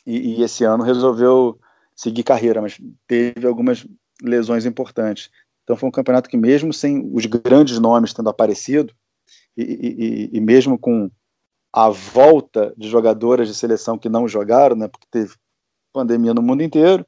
[0.04, 1.60] e, e, esse ano resolveu
[1.96, 3.86] seguir carreira, mas teve algumas
[4.24, 5.30] lesões importantes.
[5.64, 8.96] Então foi um campeonato que mesmo sem os grandes nomes tendo aparecido
[9.56, 11.08] e, e, e mesmo com
[11.74, 14.88] a volta de jogadoras de seleção que não jogaram, né?
[14.88, 15.36] Porque teve
[15.94, 17.06] pandemia no mundo inteiro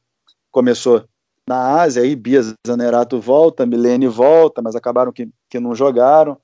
[0.54, 1.04] começou
[1.50, 6.38] na Ásia, aí Bia Zanerato volta, Milene volta, mas acabaram que, que não jogaram.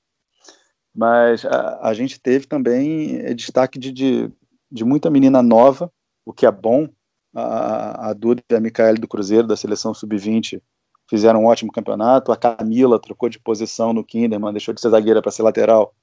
[0.94, 4.30] Mas a, a gente teve também é, destaque de, de,
[4.70, 5.90] de, muita menina nova,
[6.26, 6.88] o que é bom.
[7.32, 10.60] A, a Duda e a Micaele do Cruzeiro, da seleção sub-20,
[11.08, 12.32] fizeram um ótimo campeonato.
[12.32, 15.94] A Camila trocou de posição no Kinderman, deixou de ser zagueira para ser lateral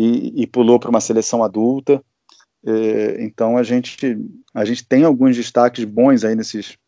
[0.00, 2.02] e, e pulou para uma seleção adulta.
[2.64, 4.18] É, então a gente,
[4.54, 6.78] a gente tem alguns destaques bons aí nesses,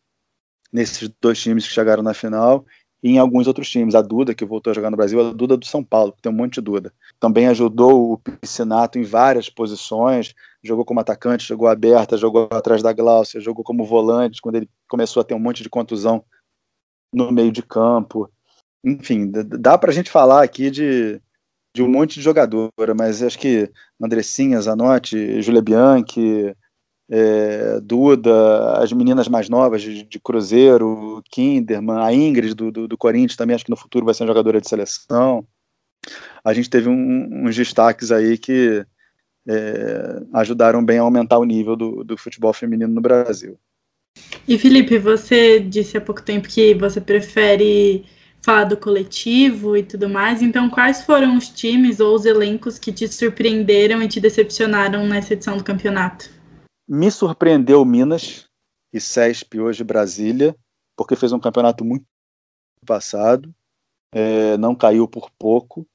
[0.71, 2.65] nesses dois times que chegaram na final
[3.03, 3.93] e em alguns outros times.
[3.93, 6.35] A Duda, que voltou a jogar no Brasil, a Duda do São Paulo, tem um
[6.35, 6.91] monte de Duda.
[7.19, 10.33] Também ajudou o Piscinato em várias posições,
[10.63, 15.21] jogou como atacante, jogou aberta, jogou atrás da Glaucia, jogou como volante, quando ele começou
[15.21, 16.25] a ter um monte de contusão
[17.13, 18.27] no meio de campo.
[18.83, 21.21] Enfim, dá para a gente falar aqui de,
[21.73, 23.69] de um monte de jogadora, mas acho que
[24.01, 26.55] Andressinha, Zanotti, Julia Bianchi,
[27.09, 32.97] é, Duda, as meninas mais novas de, de, Cruzeiro, Kinderman, a Ingrid do, do, do,
[32.97, 35.45] Corinthians também, acho que no futuro vai ser uma jogadora de seleção.
[36.43, 38.85] A gente teve um, uns destaques aí que
[39.47, 43.57] é, ajudaram bem a aumentar o nível do, do futebol feminino no Brasil.
[44.47, 48.05] E Felipe, você disse há pouco tempo que você prefere
[48.43, 50.41] falar do coletivo e tudo mais.
[50.41, 55.33] Então, quais foram os times ou os elencos que te surpreenderam e te decepcionaram nessa
[55.33, 56.29] edição do campeonato?
[56.87, 58.45] Me surpreendeu Minas
[58.93, 60.55] e CESP hoje Brasília,
[60.95, 62.05] porque fez um campeonato muito
[62.85, 63.53] passado,
[64.13, 65.87] é, não caiu por pouco.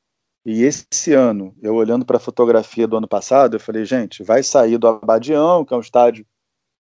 [0.46, 4.42] E esse ano, eu olhando para a fotografia do ano passado, eu falei, gente, vai
[4.42, 6.26] sair do Abadião, que é um estádio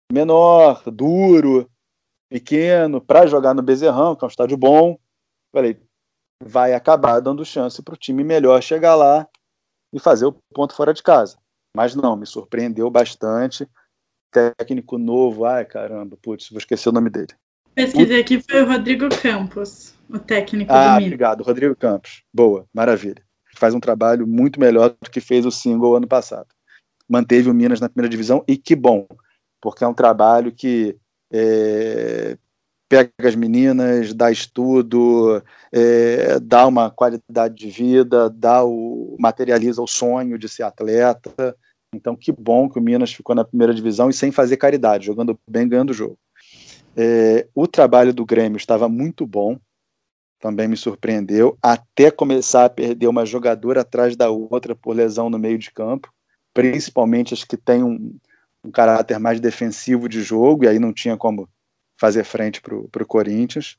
[0.10, 1.70] menor, duro,
[2.30, 4.98] pequeno, para jogar no Bezerrão, que é um estádio bom.
[5.58, 5.76] Falei,
[6.40, 9.28] vai acabar dando chance para o time melhor chegar lá
[9.92, 11.36] e fazer o ponto fora de casa.
[11.76, 13.68] Mas não, me surpreendeu bastante
[14.32, 15.46] técnico novo.
[15.46, 17.34] Ai, caramba, putz, vou esquecer o nome dele.
[17.74, 21.04] Pesquisei aqui, foi o Rodrigo Campos, o técnico ah, do Minas.
[21.06, 22.24] obrigado, Rodrigo Campos.
[22.32, 23.24] Boa, maravilha.
[23.56, 26.50] Faz um trabalho muito melhor do que fez o single ano passado.
[27.10, 29.08] Manteve o Minas na primeira divisão e que bom,
[29.60, 30.96] porque é um trabalho que
[31.34, 32.38] é,
[32.90, 39.88] pega as meninas, dá estudo, é, dá uma qualidade de vida, dá o, materializa o
[39.88, 41.56] sonho de ser atleta.
[41.94, 45.38] Então, que bom que o Minas ficou na primeira divisão e sem fazer caridade, jogando
[45.50, 46.18] bem, ganhando o jogo.
[46.96, 49.58] É, o trabalho do Grêmio estava muito bom,
[50.40, 55.40] também me surpreendeu, até começar a perder uma jogadora atrás da outra por lesão no
[55.40, 56.12] meio de campo,
[56.54, 58.16] principalmente as que têm um,
[58.64, 61.48] um caráter mais defensivo de jogo, e aí não tinha como
[62.00, 63.78] fazer frente para o Corinthians.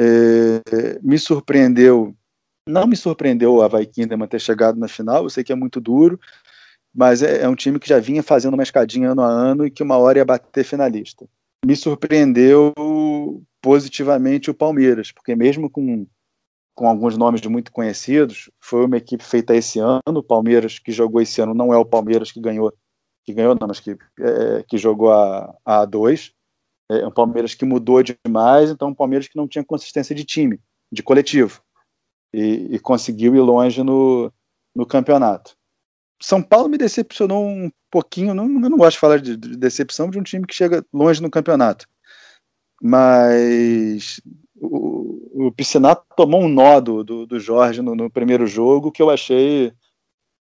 [0.00, 2.14] É, me surpreendeu,
[2.66, 5.80] não me surpreendeu o Havaí Kinderman ter chegado na final, eu sei que é muito
[5.80, 6.18] duro,
[6.94, 9.70] mas é, é, um time que já vinha fazendo uma escadinha ano a ano e
[9.70, 11.26] que uma hora ia bater finalista.
[11.64, 12.72] Me surpreendeu
[13.62, 16.06] positivamente o Palmeiras, porque mesmo com,
[16.74, 20.00] com alguns nomes muito conhecidos, foi uma equipe feita esse ano.
[20.06, 22.72] O Palmeiras que jogou esse ano não é o Palmeiras que ganhou,
[23.24, 26.32] que ganhou não, mas que, é, que jogou a, a A2.
[26.90, 30.60] É um Palmeiras que mudou demais, então um Palmeiras que não tinha consistência de time,
[30.90, 31.62] de coletivo,
[32.32, 34.32] e, e conseguiu ir longe no,
[34.74, 35.56] no campeonato.
[36.20, 38.32] São Paulo me decepcionou um pouquinho.
[38.32, 41.20] Não, eu não gosto de falar de, de decepção de um time que chega longe
[41.20, 41.86] no campeonato.
[42.80, 44.20] Mas
[44.56, 49.02] o, o Piscinato tomou um nó do, do, do Jorge no, no, primeiro jogo que
[49.02, 49.72] eu achei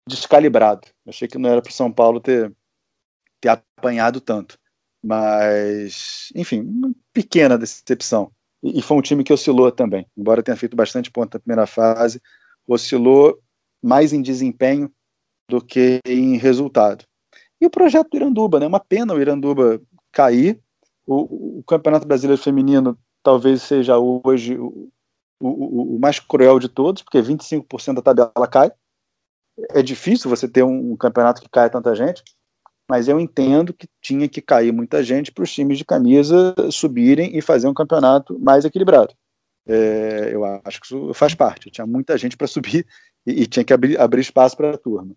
[0.09, 0.89] descalibrado.
[1.07, 2.53] Achei que não era para o São Paulo ter,
[3.41, 4.59] ter apanhado tanto.
[5.03, 8.31] Mas, enfim, uma pequena decepção.
[8.63, 11.67] E, e foi um time que oscilou também, embora tenha feito bastante ponto na primeira
[11.67, 12.21] fase,
[12.67, 13.39] oscilou
[13.83, 14.93] mais em desempenho
[15.49, 17.05] do que em resultado.
[17.61, 18.67] E o projeto do Iranduba, né?
[18.67, 19.81] Uma pena o Iranduba
[20.13, 20.61] cair.
[21.07, 24.91] O, o Campeonato Brasileiro Feminino talvez seja hoje o,
[25.41, 28.71] o, o mais cruel de todos, porque 25% da tabela cai.
[29.71, 32.23] É difícil você ter um, um campeonato que caia tanta gente,
[32.91, 37.39] mas eu entendo que tinha que cair muita gente para os times de camisa subirem
[37.39, 39.15] e fazer um campeonato mais equilibrado.
[39.65, 41.71] É, eu acho que isso faz parte.
[41.71, 42.85] Tinha muita gente para subir
[43.25, 45.15] e, e, tinha que abrir, abrir espaço para a turma.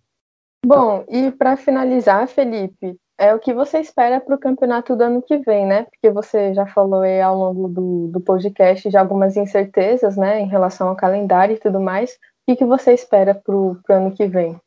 [0.63, 5.23] Bom, e para finalizar, Felipe, é o que você espera para o campeonato do ano
[5.23, 5.85] que vem, né?
[5.85, 10.47] Porque você já falou aí ao longo do, do podcast de algumas incertezas, né, em
[10.47, 12.11] relação ao calendário e tudo mais.
[12.11, 14.61] O que, que você espera para o ano que vem?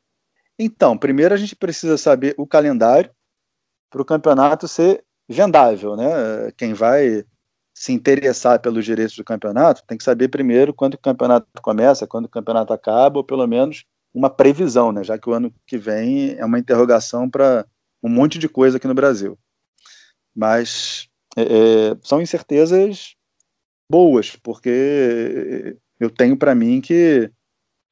[0.59, 3.11] Então, primeiro a gente precisa saber o calendário
[3.91, 6.51] para o campeonato ser vendável, né?
[6.57, 7.25] Quem vai
[7.75, 12.25] se interessar pelos direitos do campeonato tem que saber primeiro quando o campeonato começa, quando
[12.25, 13.85] o campeonato acaba, ou pelo menos
[14.15, 15.05] uma previsão, né?
[15.05, 17.67] Já que o ano que vem é uma interrogação para
[18.03, 19.39] um monte de coisa aqui no Brasil.
[20.35, 23.15] Mas é, é são incertezas
[23.91, 27.31] boas, porque eu tenho para mim que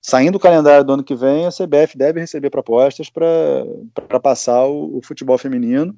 [0.05, 4.99] saindo do calendário do ano que vem, a CBF deve receber propostas para passar o,
[4.99, 5.97] o, futebol feminino.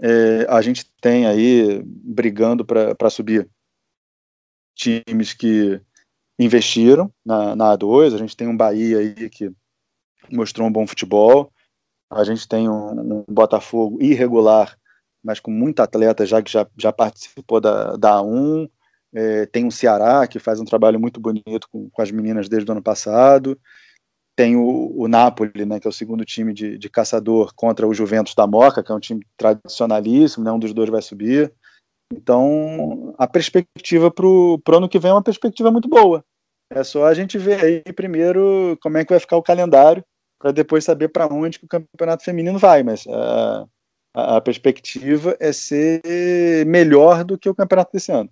[0.00, 3.48] É, a gente tem aí brigando para subir
[4.74, 5.80] times que
[6.36, 8.14] investiram na, na A2.
[8.14, 9.52] A gente tem um Bahia aí que
[10.28, 11.52] mostrou um bom futebol.
[12.10, 14.76] A gente tem um, um Botafogo irregular,
[15.22, 18.68] mas com muita atleta já que já, já participou da, da A1.
[19.14, 22.70] É, tem o Ceará, que faz um trabalho muito bonito com, com as meninas desde
[22.70, 23.58] o ano passado.
[24.34, 27.92] Tem o, o Napoli, né, que é o segundo time de, de caçador contra o
[27.92, 31.52] Juventus da Moca, que é um time tradicionalíssimo, né, um dos dois vai subir.
[32.12, 36.24] Então, a perspectiva para o ano que vem é uma perspectiva muito boa.
[36.70, 40.02] É só a gente ver aí primeiro como é que vai ficar o calendário,
[40.40, 42.82] para depois saber para onde que o campeonato feminino vai.
[42.82, 43.66] Mas a,
[44.14, 48.30] a, a perspectiva é ser melhor do que o campeonato desse ano.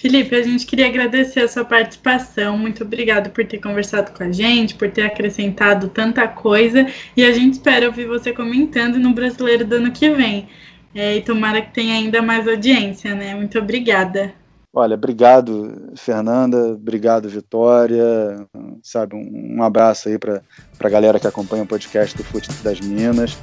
[0.00, 2.56] Felipe, a gente queria agradecer a sua participação.
[2.56, 6.86] Muito obrigado por ter conversado com a gente, por ter acrescentado tanta coisa.
[7.14, 10.48] E a gente espera ouvir você comentando no Brasileiro do ano que vem.
[10.94, 13.34] É, e tomara que tenha ainda mais audiência, né?
[13.34, 14.32] Muito obrigada.
[14.72, 16.68] Olha, obrigado, Fernanda.
[16.68, 18.48] Obrigado, Vitória.
[18.82, 20.40] Sabe, um, um abraço aí para
[20.80, 23.36] a galera que acompanha o podcast do Fute das Minas.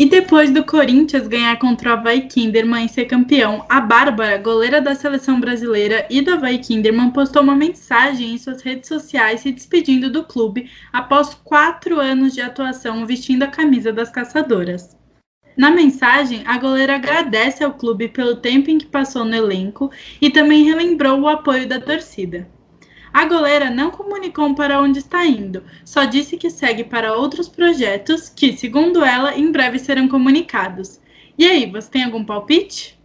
[0.00, 4.80] E depois do Corinthians ganhar contra o Havaí Kinderman e ser campeão, a Bárbara, goleira
[4.80, 9.52] da seleção brasileira e do Havaí Kinderman, postou uma mensagem em suas redes sociais se
[9.52, 14.96] despedindo do clube após quatro anos de atuação vestindo a camisa das caçadoras.
[15.54, 20.30] Na mensagem, a goleira agradece ao clube pelo tempo em que passou no elenco e
[20.30, 22.48] também relembrou o apoio da torcida.
[23.12, 28.28] A goleira não comunicou para onde está indo, só disse que segue para outros projetos
[28.28, 31.00] que, segundo ela, em breve serão comunicados.
[31.36, 33.00] E aí, você tem algum palpite?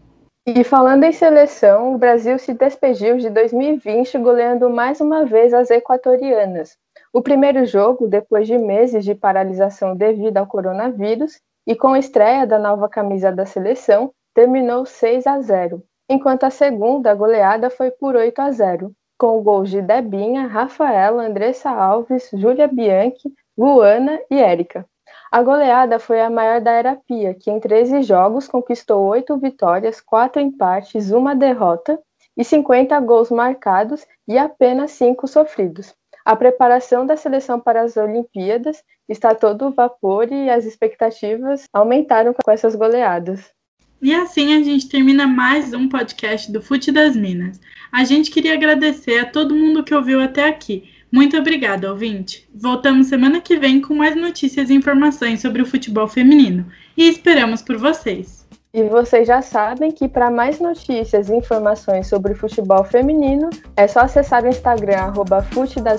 [0.48, 5.72] E falando em seleção, o Brasil se despediu de 2020 goleando mais uma vez as
[5.72, 6.78] equatorianas.
[7.12, 12.46] O primeiro jogo, depois de meses de paralisação devido ao coronavírus, e com a estreia
[12.46, 18.16] da nova camisa da seleção, terminou 6 a 0, enquanto a segunda goleada foi por
[18.16, 24.86] 8 a 0 com gols de Debinha, Rafaela, Andressa Alves, Júlia Bianchi, Luana e Érica.
[25.32, 30.00] A goleada foi a maior da era Pia, que em 13 jogos conquistou 8 vitórias,
[30.02, 32.00] 4 empates, uma derrota
[32.38, 35.96] e 50 gols marcados e apenas 5 sofridos.
[36.24, 42.52] A preparação da seleção para as Olimpíadas está todo vapor e as expectativas aumentaram com
[42.52, 43.54] essas goleadas.
[44.02, 47.60] E assim a gente termina mais um podcast do Fute das Minas.
[47.92, 50.84] A gente queria agradecer a todo mundo que ouviu até aqui.
[51.12, 52.48] Muito obrigada, ouvinte.
[52.54, 56.70] Voltamos semana que vem com mais notícias e informações sobre o futebol feminino.
[56.98, 58.45] E esperamos por vocês.
[58.76, 64.02] E vocês já sabem que para mais notícias e informações sobre futebol feminino, é só
[64.02, 65.48] acessar o Instagram arroba